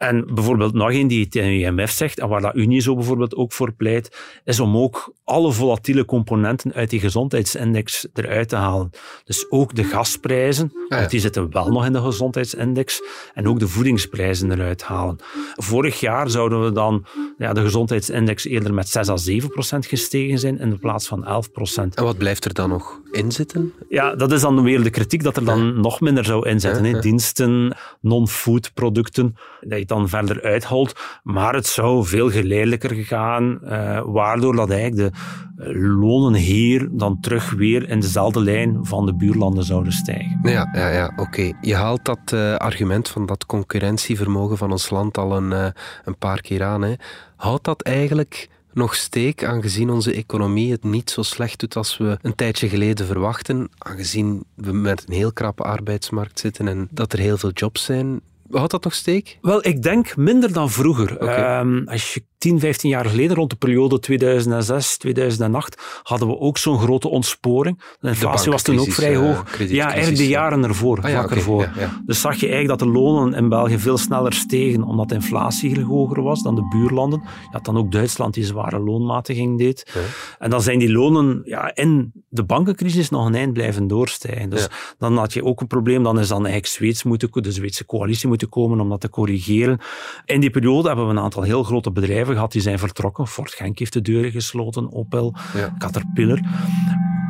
En 0.00 0.34
bijvoorbeeld 0.34 0.74
nog 0.74 0.92
een 0.92 1.08
die 1.08 1.24
het 1.24 1.34
IMF 1.34 1.90
zegt, 1.90 2.18
en 2.18 2.28
waar 2.28 2.40
dat 2.40 2.54
Unie 2.54 2.80
zo 2.80 2.94
bijvoorbeeld 2.94 3.34
ook 3.34 3.52
voor 3.52 3.72
pleit, 3.72 4.16
is 4.44 4.60
om 4.60 4.76
ook 4.76 5.12
alle 5.24 5.52
volatiele 5.52 6.04
componenten 6.04 6.72
uit 6.72 6.90
die 6.90 7.00
gezondheidsindex 7.00 8.06
eruit 8.14 8.48
te 8.48 8.56
halen. 8.56 8.90
Dus 9.24 9.50
ook 9.50 9.74
de 9.74 9.84
gasprijzen, 9.84 10.72
want 10.88 11.10
die 11.10 11.20
zitten 11.20 11.52
wel 11.52 11.68
nog 11.68 11.86
in 11.86 11.92
de 11.92 12.00
gezondheidsindex, 12.00 13.02
en 13.34 13.48
ook 13.48 13.58
de 13.58 13.68
voedingsprijzen 13.68 14.52
eruit 14.52 14.82
halen. 14.82 15.16
Vorig 15.54 16.00
jaar 16.00 16.30
zouden 16.30 16.64
we 16.64 16.72
dan 16.72 17.06
ja, 17.38 17.52
de 17.52 17.60
gezondheidsindex 17.60 18.44
eerder 18.44 18.74
met 18.74 18.88
6 18.88 19.08
à 19.08 19.16
7 19.16 19.48
procent 19.48 19.86
gestegen 19.86 20.38
zijn 20.38 20.58
in 20.58 20.70
de 20.70 20.78
plaats 20.78 21.08
van 21.08 21.24
11 21.24 21.50
procent. 21.50 21.94
En 21.94 22.04
wat 22.04 22.18
blijft 22.18 22.44
er 22.44 22.54
dan 22.54 22.68
nog 22.68 23.00
in 23.10 23.32
zitten? 23.32 23.72
Ja, 23.88 24.14
dat 24.14 24.32
is 24.32 24.40
dan 24.40 24.62
weer 24.62 24.82
de 24.82 24.90
kritiek 24.90 25.22
dat 25.22 25.36
er 25.36 25.44
dan 25.44 25.80
nog 25.80 26.00
minder 26.00 26.24
zou 26.24 26.48
inzetten. 26.64 26.84
Ja, 26.84 26.90
hè. 26.90 26.96
ja. 26.96 27.02
Diensten, 27.02 27.76
non-food 28.00 28.70
producten, 28.74 29.36
dat 29.60 29.70
je 29.70 29.78
het 29.78 29.88
dan 29.88 30.08
verder 30.08 30.42
uitholt. 30.42 31.00
Maar 31.22 31.54
het 31.54 31.66
zou 31.66 32.06
veel 32.06 32.30
geleidelijker 32.30 32.94
gaan, 32.94 33.64
eh, 33.64 34.02
waardoor 34.04 34.56
dat 34.56 34.70
eigenlijk 34.70 34.96
de 34.96 35.18
eh, 35.64 36.00
lonen 36.00 36.34
hier 36.34 36.88
dan 36.90 37.20
terug 37.20 37.50
weer 37.50 37.88
in 37.88 38.00
dezelfde 38.00 38.40
lijn 38.40 38.78
van 38.82 39.06
de 39.06 39.14
buurlanden 39.14 39.64
zouden 39.64 39.92
stijgen. 39.92 40.38
Ja, 40.42 40.68
ja, 40.72 40.88
ja 40.88 41.12
oké. 41.16 41.52
Je 41.60 41.74
haalt 41.74 42.04
dat 42.04 42.32
eh, 42.32 42.54
argument 42.54 43.08
van 43.08 43.26
dat 43.26 43.46
concurrentievermogen 43.46 44.56
van 44.56 44.70
ons 44.70 44.90
land 44.90 45.18
al 45.18 45.36
een, 45.36 45.72
een 46.04 46.18
paar 46.18 46.40
keer 46.40 46.62
aan. 46.62 46.82
Hè. 46.82 46.94
Houdt 47.36 47.64
dat 47.64 47.82
eigenlijk 47.82 48.48
nog 48.72 48.94
steek, 48.94 49.44
aangezien 49.44 49.90
onze 49.90 50.14
economie 50.14 50.70
het 50.70 50.84
niet 50.84 51.10
zo 51.10 51.22
slecht 51.22 51.60
doet 51.60 51.76
als 51.76 51.96
we 51.96 52.18
een 52.22 52.34
tijdje 52.34 52.68
geleden 52.68 53.06
verwachten, 53.06 53.68
aangezien 53.78 54.44
we 54.54 54.72
met 54.72 55.04
een 55.06 55.14
heel 55.14 55.32
krappe 55.32 55.62
arbeidsmarkt 55.62 56.38
zitten 56.38 56.68
en 56.68 56.88
dat 56.90 57.12
er 57.12 57.18
heel 57.18 57.38
veel 57.38 57.52
jobs 57.52 57.84
zijn? 57.84 58.20
Houdt 58.50 58.70
dat 58.70 58.84
nog 58.84 58.94
steek? 58.94 59.38
Wel, 59.40 59.66
ik 59.66 59.82
denk 59.82 60.16
minder 60.16 60.52
dan 60.52 60.70
vroeger. 60.70 61.18
Ehm, 61.18 61.82
als 61.86 62.14
je 62.14 62.22
10, 62.38 62.60
15 62.60 62.90
jaar 62.90 63.04
geleden, 63.04 63.36
rond 63.36 63.50
de 63.50 63.56
periode 63.56 63.98
2006, 63.98 64.96
2008, 64.96 66.00
hadden 66.02 66.28
we 66.28 66.38
ook 66.38 66.58
zo'n 66.58 66.78
grote 66.78 67.08
ontsporing. 67.08 67.82
De 68.00 68.08
inflatie 68.08 68.50
was 68.50 68.62
toen 68.62 68.78
ook 68.78 68.92
vrij 68.92 69.14
bankencrisis, 69.14 69.36
hoog. 69.38 69.48
eh, 69.48 69.52
kredietcrisis, 69.52 69.76
ja, 69.76 69.86
eigenlijk 69.92 70.16
de 70.16 70.28
ja. 70.28 70.40
jaren 70.40 70.64
ervoor, 70.64 70.98
Ah 71.02 71.10
ja, 71.10 71.10
vlak 71.10 71.24
oké, 71.24 71.34
ervoor. 71.34 71.62
ja, 71.62 71.72
ja. 71.76 72.02
Dus 72.06 72.20
zag 72.20 72.34
je 72.34 72.48
eigenlijk 72.48 72.78
dat 72.78 72.88
de 72.88 72.94
lonen 72.94 73.34
in 73.34 73.48
België 73.48 73.78
veel 73.78 73.98
sneller 73.98 74.32
stegen, 74.32 74.82
omdat 74.82 75.08
de 75.08 75.14
inflatie 75.14 75.84
hoger 75.84 76.22
was 76.22 76.42
dan 76.42 76.54
de 76.54 76.68
buurlanden. 76.68 77.20
Je 77.24 77.48
had 77.50 77.64
dan 77.64 77.76
ook 77.76 77.92
Duitsland 77.92 78.34
die 78.34 78.44
zware 78.44 78.78
loonmatiging 78.78 79.58
deed. 79.58 79.92
En 80.38 80.50
dan 80.50 80.62
zijn 80.62 80.78
die 80.78 80.92
lonen 80.92 81.42
ja, 81.44 81.74
in 81.74 82.12
de 82.28 82.44
bankencrisis 82.44 83.10
nog 83.10 83.26
een 83.26 83.34
eind 83.34 83.52
blijven 83.52 83.86
doorstijgen. 83.86 84.50
Dus 84.50 84.68
dan 84.98 85.16
had 85.16 85.32
je 85.32 85.44
ook 85.44 85.60
een 85.60 85.66
probleem, 85.66 86.02
dan 86.02 86.18
is 86.18 86.28
dan 86.28 86.38
eigenlijk 86.44 86.66
Zweeds 86.66 87.02
moeten, 87.02 87.28
de 87.42 87.52
Zweedse 87.52 87.86
coalitie 87.86 88.28
moeten 88.40 88.62
komen 88.62 88.80
om 88.80 88.88
dat 88.88 89.00
te 89.00 89.08
corrigeren. 89.08 89.78
In 90.24 90.40
die 90.40 90.50
periode 90.50 90.88
hebben 90.88 91.06
we 91.06 91.10
een 91.10 91.18
aantal 91.18 91.42
heel 91.42 91.62
grote 91.62 91.90
bedrijven 91.90 92.34
gehad 92.34 92.52
die 92.52 92.62
zijn 92.62 92.78
vertrokken. 92.78 93.26
Fort 93.26 93.52
Genk 93.52 93.78
heeft 93.78 93.92
de 93.92 94.00
deuren 94.00 94.30
gesloten, 94.30 94.92
Opel, 94.92 95.34
Caterpillar. 95.78 96.40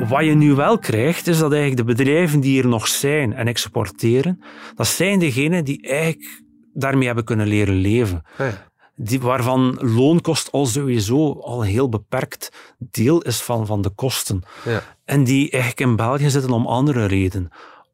Wat 0.09 0.25
je 0.25 0.35
nu 0.35 0.55
wel 0.55 0.79
krijgt, 0.79 1.27
is 1.27 1.39
dat 1.39 1.53
eigenlijk 1.53 1.87
de 1.87 1.95
bedrijven 1.95 2.41
die 2.41 2.63
er 2.63 2.69
nog 2.69 2.89
zijn 2.89 3.33
en 3.33 3.47
exporteren, 3.47 4.43
dat 4.75 4.87
zijn 4.87 5.19
degenen 5.19 5.65
die 5.65 5.89
eigenlijk 5.89 6.43
daarmee 6.75 7.07
hebben 7.07 7.25
kunnen 7.25 7.47
leren 7.47 7.75
leven. 7.75 8.23
Die, 8.97 9.21
waarvan 9.21 9.79
loonkost 9.81 10.53
al 10.53 10.67
sowieso 10.67 11.33
al 11.33 11.63
een 11.63 11.69
heel 11.69 11.89
beperkt 11.89 12.75
deel 12.79 13.23
is 13.23 13.41
van, 13.41 13.67
van 13.67 13.83
de 13.83 13.91
kosten. 13.91 14.43
Ja. 14.65 14.83
En 15.05 15.25
die 15.25 15.51
eigenlijk 15.51 15.91
in 15.91 15.97
België 15.97 16.31
zitten 16.31 16.51
om 16.51 16.67
andere 16.67 17.07
redenen. 17.07 17.51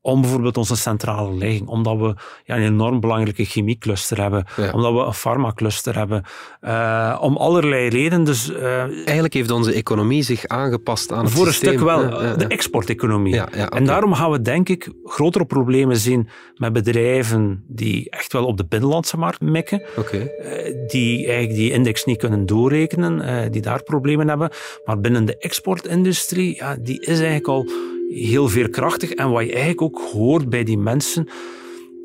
Om 0.07 0.21
bijvoorbeeld 0.21 0.57
onze 0.57 0.77
centrale 0.77 1.35
ligging, 1.35 1.69
omdat 1.69 1.97
we 1.99 2.15
ja, 2.45 2.57
een 2.57 2.63
enorm 2.63 3.01
belangrijke 3.01 3.45
chemiecluster 3.45 4.21
hebben, 4.21 4.45
omdat 4.73 4.93
we 4.93 4.99
een 4.99 5.15
farmacluster 5.15 5.97
hebben, 5.97 6.25
eh, 6.61 7.19
om 7.21 7.37
allerlei 7.37 7.89
redenen. 7.89 8.25
Dus, 8.25 8.53
eh, 8.53 8.81
Eigenlijk 8.81 9.35
heeft 9.35 9.51
onze 9.51 9.73
economie 9.73 10.23
zich 10.23 10.47
aangepast 10.47 11.13
aan 11.13 11.25
het 11.25 11.33
voor 11.33 11.47
een 11.47 11.53
stuk 11.53 11.81
wel, 11.81 12.03
Ja, 12.03 12.35
de 12.35 12.47
exporteconomie. 12.47 13.41
En 13.41 13.85
daarom 13.85 14.13
gaan 14.13 14.31
we 14.31 14.43
denk 14.43 14.69
ik 14.69 14.93
grotere 15.05 15.45
problemen 15.45 15.97
zien 15.97 16.29
met 16.55 16.73
bedrijven 16.73 17.65
die 17.69 18.11
echt 18.11 18.33
wel 18.33 18.45
op 18.45 18.57
de 18.57 18.67
binnenlandse 18.67 19.17
markt 19.17 19.41
mikken, 19.41 19.83
eh, 19.83 20.75
die 20.89 21.27
eigenlijk 21.27 21.59
die 21.59 21.73
index 21.73 22.05
niet 22.05 22.19
kunnen 22.19 22.47
doorrekenen, 22.47 23.53
die 23.53 23.63
daar 23.63 23.83
problemen 23.83 24.29
hebben. 24.29 24.51
Maar 24.85 25.01
binnen 25.01 25.25
de 25.25 25.39
exportindustrie, 25.39 26.55
ja, 26.55 26.77
die 26.81 27.01
is 27.01 27.19
eigenlijk 27.19 27.49
al 27.49 27.67
heel 28.09 28.49
veerkrachtig. 28.49 29.11
En 29.11 29.31
wat 29.31 29.45
je 29.45 29.51
eigenlijk 29.51 29.83
ook 29.83 30.01
hoort 30.13 30.49
bij 30.49 30.65
die 30.65 30.79
mensen, 30.79 31.29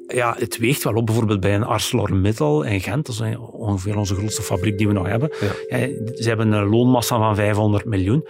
ja, 0.08 0.36
het 0.40 0.58
weegt 0.58 0.84
wel 0.84 0.96
op, 0.96 1.06
bijvoorbeeld 1.06 1.40
bij 1.40 1.56
een 1.56 1.64
ArcelorMittal 1.64 2.64
in 2.64 2.80
Gent, 2.80 3.06
dat 3.06 3.16
is 3.16 3.38
ongeveer 3.52 3.98
onze 3.98 4.16
grootste 4.16 4.42
fabriek 4.42 4.78
die 4.78 4.88
we 4.88 4.94
nog 4.94 5.08
hebben. 5.08 5.32
Ja, 5.70 5.78
ze 6.16 6.28
hebben 6.28 6.52
een 6.52 6.68
loonmassa 6.68 7.18
van 7.18 7.36
500 7.36 7.86
miljoen, 7.86 8.28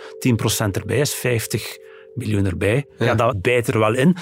10% 0.65 0.71
erbij 0.71 0.99
is 0.99 1.13
50 1.13 1.77
miljoen 2.15 2.45
erbij. 2.45 2.85
Ja. 2.97 3.15
dat 3.15 3.41
bijt 3.41 3.67
er 3.67 3.79
wel 3.79 3.93
in, 3.93 4.15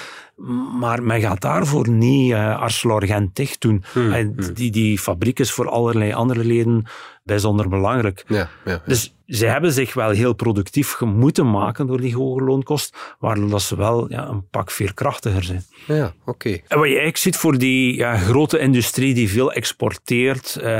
maar 0.80 1.04
men 1.04 1.22
gaat 1.22 1.42
daarvoor 1.42 1.90
niet 1.90 2.32
uh, 2.32 2.60
Arcelor 2.60 3.06
Gent 3.06 3.36
dicht 3.36 3.62
doen. 3.62 3.84
Eh, 3.94 4.28
Die, 4.54 4.72
die 4.72 5.00
fabriek 5.00 5.40
is 5.40 5.52
voor 5.52 5.70
allerlei 5.70 6.14
andere 6.14 6.44
leden 6.44 6.86
bijzonder 7.24 7.70
belangrijk. 7.70 8.24
Ja, 8.28 8.50
ja, 8.66 8.82
Dus 8.86 9.14
ze 9.26 9.46
hebben 9.46 9.72
zich 9.72 9.94
wel 9.94 10.10
heel 10.10 10.34
productief 10.34 11.02
moeten 11.02 11.50
maken 11.50 11.88
door 11.88 12.02
die 12.02 12.16
hoge 12.16 12.44
loonkost, 12.44 13.16
waardoor 13.20 13.50
dat 13.50 13.62
ze 13.62 13.76
wel 13.76 14.12
ja, 14.12 14.28
een 14.28 14.50
pak 14.50 14.72
veerkrachtiger 14.72 15.44
zijn. 15.44 15.64
Ja, 15.88 16.14
oké. 16.26 16.50
En 16.50 16.78
wat 16.78 16.78
je 16.78 16.84
eigenlijk 16.84 17.18
ziet 17.18 17.38
voor 17.38 17.58
die 17.58 17.96
ja, 17.96 18.18
grote 18.18 18.60
industrie 18.60 19.14
die 19.14 19.30
veel 19.30 19.52
exporteert, 19.52 20.60
uh, 20.64 20.80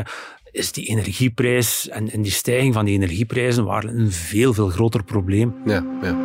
is 0.52 0.72
die 0.72 0.86
energieprijs 0.86 1.90
en, 1.90 2.12
en, 2.12 2.22
die 2.22 2.32
stijging 2.32 2.74
van 2.74 2.86
die 2.86 2.96
energieprijzen 2.96 3.66
waren 3.66 4.00
een 4.00 4.12
veel, 4.12 4.54
veel 4.54 4.70
groter 4.70 5.04
probleem. 5.04 5.56
Ja, 5.66 5.86
ja. 6.02 6.18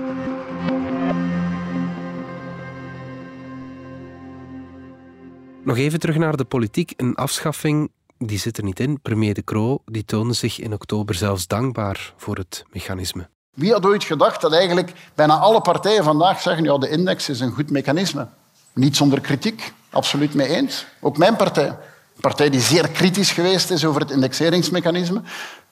Nog 5.65 5.77
even 5.77 6.01
terug 6.01 6.17
naar 6.17 6.37
de 6.37 6.45
politiek. 6.45 6.93
Een 6.97 7.15
afschaffing 7.15 7.91
die 8.19 8.39
zit 8.39 8.57
er 8.57 8.65
niet 8.65 8.81
in. 8.81 9.01
Premier 9.01 9.35
De 9.35 9.45
Croo 9.45 9.83
die 9.85 10.05
toonde 10.05 10.35
zich 10.35 10.61
in 10.61 10.73
oktober 10.73 11.15
zelfs 11.15 11.47
dankbaar 11.47 12.13
voor 12.17 12.37
het 12.37 12.65
mechanisme. 12.73 13.29
Wie 13.55 13.73
had 13.73 13.87
ooit 13.87 14.05
gedacht 14.05 14.41
dat 14.41 14.53
eigenlijk 14.53 14.93
bijna 15.15 15.39
alle 15.39 15.61
partijen 15.61 16.05
vandaag 16.05 16.41
zeggen 16.41 16.65
ja, 16.65 16.79
de 16.79 16.89
index 16.89 17.29
is 17.29 17.41
een 17.41 17.53
goed 17.53 17.71
mechanisme. 17.71 18.27
Niet 18.75 18.97
zonder 18.97 19.21
kritiek, 19.21 19.73
absoluut 19.91 20.35
mee 20.35 20.49
eens. 20.49 20.87
Ook 21.01 21.19
mijn 21.19 21.37
partij. 21.37 21.69
Een 21.69 22.21
partij 22.21 22.51
die 22.51 22.61
zeer 22.61 22.89
kritisch 22.89 23.33
geweest 23.33 23.71
is 23.71 23.85
over 23.85 24.01
het 24.01 24.11
indexeringsmechanisme. 24.11 25.23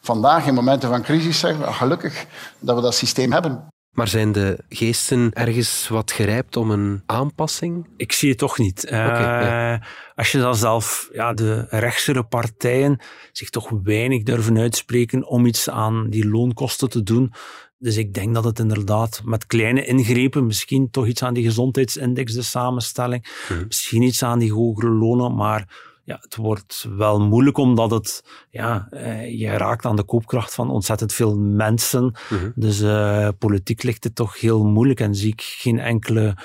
Vandaag, 0.01 0.47
in 0.47 0.55
momenten 0.55 0.89
van 0.89 1.03
crisis, 1.03 1.39
zeggen 1.39 1.65
we 1.65 1.73
gelukkig 1.73 2.27
dat 2.59 2.77
we 2.77 2.83
dat 2.83 2.95
systeem 2.95 3.33
hebben. 3.33 3.72
Maar 3.93 4.09
zijn 4.09 4.33
de 4.33 4.59
geesten 4.69 5.33
ergens 5.33 5.89
wat 5.89 6.13
gerijpt 6.13 6.57
om 6.57 6.71
een 6.71 7.03
aanpassing? 7.07 7.89
Ik 7.97 8.13
zie 8.13 8.29
het 8.29 8.39
toch 8.39 8.59
niet. 8.59 8.85
Uh, 8.85 8.91
ja. 8.91 9.83
Als 10.15 10.33
je 10.33 10.39
dan 10.39 10.57
zelf 10.57 11.09
ja, 11.13 11.33
de 11.33 11.67
rechtsere 11.69 12.23
partijen 12.23 13.01
zich 13.33 13.51
toch 13.51 13.71
weinig 13.83 14.23
durven 14.23 14.59
uitspreken 14.59 15.27
om 15.27 15.47
iets 15.47 15.71
aan 15.71 16.11
die 16.11 16.29
loonkosten 16.29 16.89
te 16.89 17.03
doen. 17.03 17.33
Dus 17.79 17.97
ik 17.97 18.15
denk 18.15 18.35
dat 18.35 18.45
het 18.45 18.59
inderdaad 18.59 19.23
met 19.25 19.47
kleine 19.47 19.85
ingrepen, 19.85 20.47
misschien 20.47 20.91
toch 20.91 21.07
iets 21.07 21.23
aan 21.23 21.35
die 21.35 21.45
gezondheidsindex, 21.45 22.33
de 22.33 22.43
samenstelling, 22.43 23.47
misschien 23.67 24.03
iets 24.03 24.23
aan 24.23 24.39
die 24.39 24.53
hogere 24.53 24.91
lonen, 24.91 25.35
maar 25.35 25.92
ja, 26.13 26.19
het 26.21 26.37
wordt 26.37 26.87
wel 26.97 27.21
moeilijk 27.21 27.59
omdat 27.59 27.91
het, 27.91 28.25
ja, 28.51 28.87
eh, 28.91 29.39
je 29.39 29.49
raakt 29.49 29.85
aan 29.85 29.97
de 29.97 30.05
koopkracht 30.05 30.55
van 30.55 30.71
ontzettend 30.71 31.13
veel 31.13 31.39
mensen. 31.39 32.15
Dus 32.55 32.81
uh, 32.81 33.29
politiek 33.39 33.83
ligt 33.83 34.05
het 34.05 34.15
toch 34.15 34.41
heel 34.41 34.65
moeilijk 34.65 35.01
en 35.01 35.15
zie 35.15 35.33
ik 35.33 35.41
geen 35.43 35.79
enkele 35.79 36.37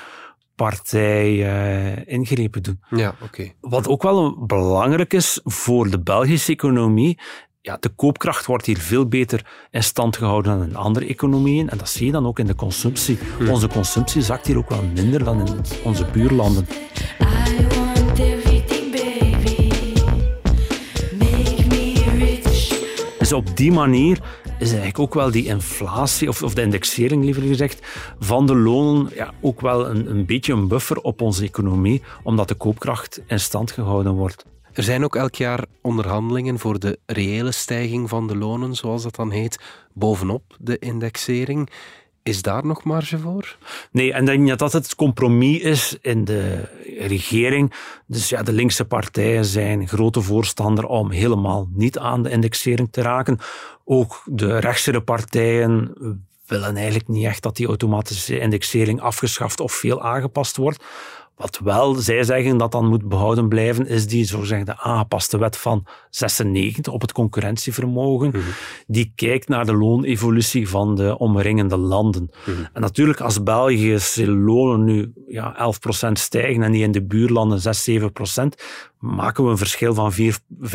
partij 0.54 1.32
uh, 1.32 2.06
ingrepen 2.06 2.62
doen. 2.62 2.80
Ja, 2.90 3.14
oké. 3.22 3.52
Wat 3.60 3.88
ook 3.88 4.02
wel 4.02 4.46
belangrijk 4.46 5.12
is 5.12 5.40
voor 5.44 5.90
de 5.90 6.00
Belgische 6.00 6.52
economie, 6.52 7.18
ja, 7.60 7.76
de 7.80 7.88
koopkracht 7.88 8.46
wordt 8.46 8.66
hier 8.66 8.78
veel 8.78 9.06
beter 9.06 9.46
in 9.70 9.82
stand 9.82 10.16
gehouden 10.16 10.58
dan 10.58 10.68
in 10.68 10.76
andere 10.76 11.06
economieën. 11.06 11.68
En 11.68 11.78
dat 11.78 11.88
zie 11.88 12.06
je 12.06 12.12
dan 12.12 12.26
ook 12.26 12.38
in 12.38 12.46
de 12.46 12.54
consumptie. 12.54 13.18
Onze 13.50 13.68
consumptie 13.68 14.22
zakt 14.22 14.46
hier 14.46 14.58
ook 14.58 14.68
wel 14.68 14.82
minder 14.94 15.24
dan 15.24 15.46
in 15.46 15.60
onze 15.84 16.04
buurlanden. 16.12 16.66
Dus 23.28 23.36
op 23.36 23.56
die 23.56 23.72
manier 23.72 24.20
is 24.58 24.68
eigenlijk 24.68 24.98
ook 24.98 25.14
wel 25.14 25.30
die 25.30 25.44
inflatie, 25.44 26.28
of, 26.28 26.42
of 26.42 26.54
de 26.54 26.62
indexering 26.62 27.24
liever 27.24 27.42
gezegd, 27.42 27.86
van 28.18 28.46
de 28.46 28.54
lonen 28.54 29.10
ja, 29.14 29.32
ook 29.40 29.60
wel 29.60 29.88
een, 29.88 30.10
een 30.10 30.26
beetje 30.26 30.52
een 30.52 30.68
buffer 30.68 30.96
op 31.00 31.20
onze 31.20 31.44
economie, 31.44 32.02
omdat 32.22 32.48
de 32.48 32.54
koopkracht 32.54 33.20
in 33.26 33.40
stand 33.40 33.70
gehouden 33.70 34.12
wordt. 34.12 34.44
Er 34.72 34.82
zijn 34.82 35.04
ook 35.04 35.16
elk 35.16 35.34
jaar 35.34 35.64
onderhandelingen 35.82 36.58
voor 36.58 36.78
de 36.78 36.98
reële 37.06 37.52
stijging 37.52 38.08
van 38.08 38.26
de 38.26 38.36
lonen, 38.36 38.74
zoals 38.74 39.02
dat 39.02 39.14
dan 39.16 39.30
heet, 39.30 39.58
bovenop 39.92 40.56
de 40.58 40.78
indexering. 40.78 41.70
Is 42.22 42.42
daar 42.42 42.66
nog 42.66 42.84
marge 42.84 43.18
voor? 43.18 43.56
Nee, 43.92 44.12
en 44.12 44.24
denk 44.24 44.48
dat 44.48 44.58
dat 44.58 44.72
het 44.72 44.94
compromis 44.94 45.60
is 45.60 45.98
in 46.00 46.24
de 46.24 46.68
regering. 46.98 47.72
Dus 48.06 48.28
ja, 48.28 48.42
de 48.42 48.52
linkse 48.52 48.84
partijen 48.84 49.44
zijn 49.44 49.88
grote 49.88 50.20
voorstander 50.20 50.86
om 50.86 51.10
helemaal 51.10 51.68
niet 51.72 51.98
aan 51.98 52.22
de 52.22 52.30
indexering 52.30 52.88
te 52.92 53.02
raken. 53.02 53.38
Ook 53.84 54.22
de 54.24 54.58
rechtse 54.58 55.00
partijen 55.00 55.94
willen 56.46 56.76
eigenlijk 56.76 57.08
niet 57.08 57.24
echt 57.24 57.42
dat 57.42 57.56
die 57.56 57.66
automatische 57.66 58.38
indexering 58.38 59.00
afgeschaft 59.00 59.60
of 59.60 59.72
veel 59.72 60.02
aangepast 60.02 60.56
wordt. 60.56 60.84
Wat 61.38 61.60
wel 61.64 61.94
zij 61.94 62.22
zeggen 62.22 62.56
dat 62.56 62.72
dan 62.72 62.86
moet 62.86 63.08
behouden 63.08 63.48
blijven, 63.48 63.86
is 63.86 64.06
die 64.06 64.24
zogezegde 64.24 64.78
aangepaste 64.78 65.38
wet 65.38 65.56
van 65.56 65.86
96 66.10 66.92
op 66.92 67.00
het 67.00 67.12
concurrentievermogen. 67.12 68.32
Die 68.86 69.12
kijkt 69.14 69.48
naar 69.48 69.66
de 69.66 69.74
loonevolutie 69.74 70.68
van 70.68 70.94
de 70.94 71.18
omringende 71.18 71.76
landen. 71.76 72.30
En 72.72 72.80
natuurlijk, 72.80 73.20
als 73.20 73.42
Belgische 73.42 74.30
lonen 74.30 74.84
nu 74.84 75.12
ja, 75.28 75.72
11% 76.08 76.12
stijgen 76.12 76.62
en 76.62 76.72
die 76.72 76.82
in 76.82 76.92
de 76.92 77.04
buurlanden 77.06 77.60
6, 77.60 77.90
7%, 77.90 78.02
maken 78.98 79.44
we 79.44 79.50
een 79.50 79.58
verschil 79.58 79.94
van 79.94 80.12
4, 80.12 80.38
5%, 80.60 80.70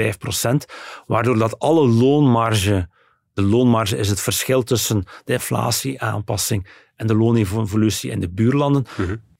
waardoor 1.07 1.37
dat 1.37 1.59
alle 1.59 1.87
loonmarge, 1.87 2.89
de 3.33 3.41
loonmarge 3.41 3.97
is 3.97 4.09
het 4.09 4.21
verschil 4.21 4.63
tussen 4.63 5.03
de 5.25 5.33
inflatieaanpassing 5.33 6.67
en 6.95 7.07
de 7.07 7.15
loonevolutie 7.15 8.11
in 8.11 8.19
de 8.19 8.29
buurlanden, 8.29 8.85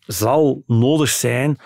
zal 0.06 0.64
nodig 0.68 1.10
zijn 1.10 1.58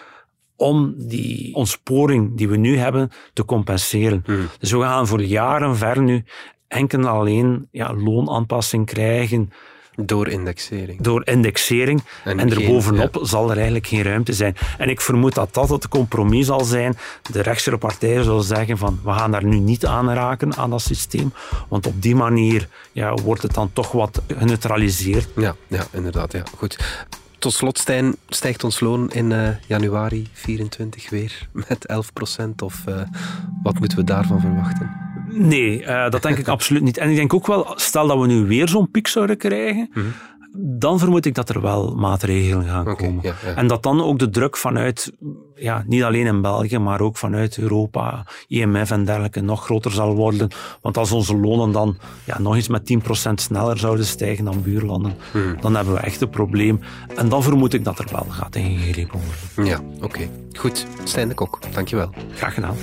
om 0.56 0.94
die 0.98 1.56
ontsporing 1.56 2.38
die 2.38 2.50
we 2.50 2.58
nu 2.58 2.78
hebben 2.78 3.12
te 3.34 3.46
compenseren. 3.46 4.24
Dus 4.60 4.72
we 4.72 4.80
gaan 4.82 5.08
voor 5.08 5.22
jaren 5.22 5.78
ver 5.78 6.02
nu 6.02 6.24
enkel 6.68 7.00
en 7.00 7.06
alleen 7.06 7.68
ja, 7.72 7.94
loonaanpassing 7.94 8.86
krijgen. 8.86 9.52
Door 10.06 10.28
indexering. 10.28 11.02
Door 11.02 11.22
indexering. 11.28 12.04
En, 12.24 12.40
En 12.40 12.50
er 12.50 12.56
geen- 12.58 12.68
bovenop 12.68 13.20
zal 13.22 13.50
er 13.50 13.56
eigenlijk 13.56 13.88
geen 13.88 14.02
ruimte 14.04 14.34
zijn. 14.34 14.56
En 14.78 14.90
ik 14.90 15.02
vermoed 15.02 15.34
dat 15.36 15.54
dat 15.54 15.70
het 15.70 15.88
compromis 15.88 16.46
zal 16.46 16.64
zijn. 16.64 16.98
De 17.32 17.42
rechtse 17.42 17.78
partijen 17.78 18.24
zullen 18.24 18.44
zeggen 18.44 18.78
van 18.78 19.00
we 19.04 19.12
gaan 19.12 19.32
daar 19.32 19.44
nu 19.46 19.60
niet 19.60 19.86
aan 19.86 20.10
raken 20.10 20.56
aan 20.56 20.70
dat 20.70 20.82
systeem. 20.82 21.34
Want 21.70 21.88
op 21.88 22.02
die 22.02 22.16
manier 22.16 22.68
ja, 22.92 23.14
wordt 23.14 23.42
het 23.42 23.54
dan 23.54 23.70
toch 23.74 23.92
wat 23.92 24.22
geneutraliseerd. 24.28 25.28
Ja, 25.36 25.56
ja 25.68 25.84
inderdaad. 25.92 26.32
Ja. 26.32 26.44
Goed. 26.58 27.06
Tot 27.40 27.54
slot, 27.54 27.78
Stijn, 27.78 28.16
stijgt 28.28 28.64
ons 28.64 28.80
loon 28.80 29.12
in 29.12 29.32
eh, 29.32 29.50
januari 29.68 30.28
24 30.34 31.10
weer 31.10 31.48
met 31.52 31.88
11% 32.42 32.50
Of 32.64 32.84
eh, 32.86 33.02
wat 33.64 33.80
moeten 33.80 33.98
we 33.98 34.04
daarvan 34.04 34.40
verwachten? 34.40 34.92
Nee, 35.30 35.84
eh, 35.84 36.10
dat 36.10 36.22
denk 36.22 36.38
ik 36.38 36.48
absoluut 36.58 36.84
niet. 36.84 36.98
En 36.98 37.10
ik 37.10 37.16
denk 37.16 37.34
ook 37.34 37.48
wel, 37.48 37.74
stel 37.76 38.08
dat 38.08 38.20
we 38.20 38.28
nu 38.28 38.46
weer 38.46 38.68
zo'n 38.68 38.92
piek 38.92 39.08
zouden 39.08 39.38
krijgen, 39.38 39.90
dan 40.54 41.00
vermoed 41.00 41.26
ik 41.26 41.36
dat 41.36 41.50
er 41.50 41.62
wel 41.62 41.96
maatregelen 41.96 42.66
gaan 42.66 42.96
komen. 42.96 43.20
ja, 43.22 43.34
ja. 43.46 43.56
En 43.56 43.68
dat 43.68 43.84
dan 43.84 44.04
ook 44.04 44.20
de 44.20 44.30
druk 44.30 44.58
vanuit, 44.58 45.14
ja, 45.56 45.84
niet 45.88 46.04
alleen 46.04 46.26
in 46.26 46.42
België, 46.42 46.78
maar 46.78 47.02
ook 47.02 47.18
vanuit 47.18 47.58
Europa, 47.58 48.26
IMF 48.48 48.92
en 48.92 49.06
dergelijke, 49.06 49.42
nog 49.42 49.64
groter 49.64 49.92
zal 49.92 50.16
worden. 50.16 50.50
Want 50.82 50.98
als 50.98 51.12
onze 51.12 51.38
lonen 51.38 51.72
dan 51.72 51.98
ja, 52.24 52.40
nog 52.40 52.56
eens 52.56 52.68
met 52.68 52.94
10% 53.30 53.34
sneller 53.34 53.78
zouden 53.78 54.06
stijgen 54.06 54.46
dan 54.46 54.62
buurlanden, 54.62 55.14
dan 55.62 55.76
hebben 55.76 55.94
we 55.94 56.00
echt 56.00 56.22
een 56.22 56.30
probleem. 56.30 56.80
En 57.16 57.30
dan 57.30 57.44
vermoed 57.44 57.74
ik 57.74 57.84
dat 57.84 58.00
er 58.00 58.08
wel 58.12 58.26
gaat 58.30 58.56
ingegrepen 58.56 59.20
worden. 59.56 59.72
Ja, 59.72 59.80
oké. 60.02 60.30
Goed. 60.52 60.86
Stijn 61.04 61.28
de 61.28 61.34
Kok, 61.34 61.60
dankjewel. 61.74 62.10
Graag 62.36 62.54
gedaan. 62.54 62.76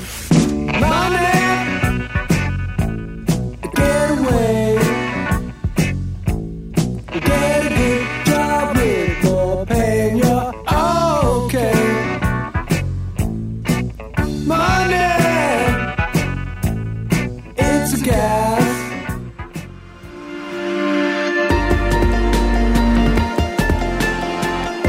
Get 3.74 4.11
away. 4.11 4.63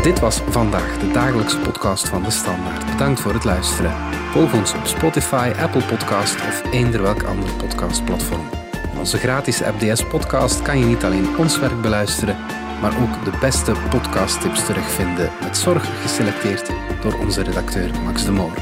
Dit 0.06 0.20
was 0.20 0.42
vandaag 0.50 0.98
de 0.98 1.12
dagelijkse 1.12 1.60
podcast 1.60 2.08
van 2.08 2.24
De 2.24 2.32
Standaard. 2.32 2.86
Bedankt 2.86 3.20
voor 3.20 3.34
het 3.34 3.44
luisteren. 3.44 3.92
Volg 4.32 4.54
ons 4.54 4.74
op 4.74 4.86
Spotify, 4.86 5.52
Apple 5.60 5.84
Podcast 5.84 6.36
of 6.36 6.64
eender 6.72 7.02
welk 7.02 7.24
ander 7.24 7.54
podcastplatform. 7.54 8.65
Onze 9.06 9.18
gratis 9.18 9.62
FDS-podcast 9.62 10.62
kan 10.62 10.80
je 10.80 10.86
niet 10.86 11.04
alleen 11.04 11.38
ons 11.38 11.60
werk 11.60 11.82
beluisteren, 11.82 12.36
maar 12.82 13.02
ook 13.02 13.26
de 13.26 13.38
beste 13.40 13.74
podcasttips 13.90 14.66
terugvinden, 14.66 15.32
met 15.42 15.58
zorg 15.58 16.02
geselecteerd 16.02 16.72
door 17.02 17.20
onze 17.20 17.44
redacteur 17.44 18.02
Max 18.02 18.26
de 18.26 18.32
Moor. 18.32 18.54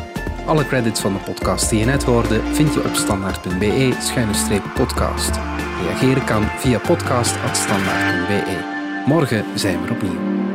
Alle 0.45 0.67
credits 0.67 1.01
van 1.01 1.13
de 1.13 1.19
podcast 1.19 1.69
die 1.69 1.79
je 1.79 1.85
net 1.85 2.03
hoorde 2.03 2.41
vind 2.51 2.73
je 2.73 2.83
op 2.83 2.95
standaard.be-podcast. 2.95 5.39
Reageren 5.81 6.25
kan 6.25 6.43
via 6.57 6.79
podcast.standaard.be. 6.79 9.03
Morgen 9.05 9.45
zijn 9.55 9.81
we 9.81 9.91
opnieuw. 9.91 10.52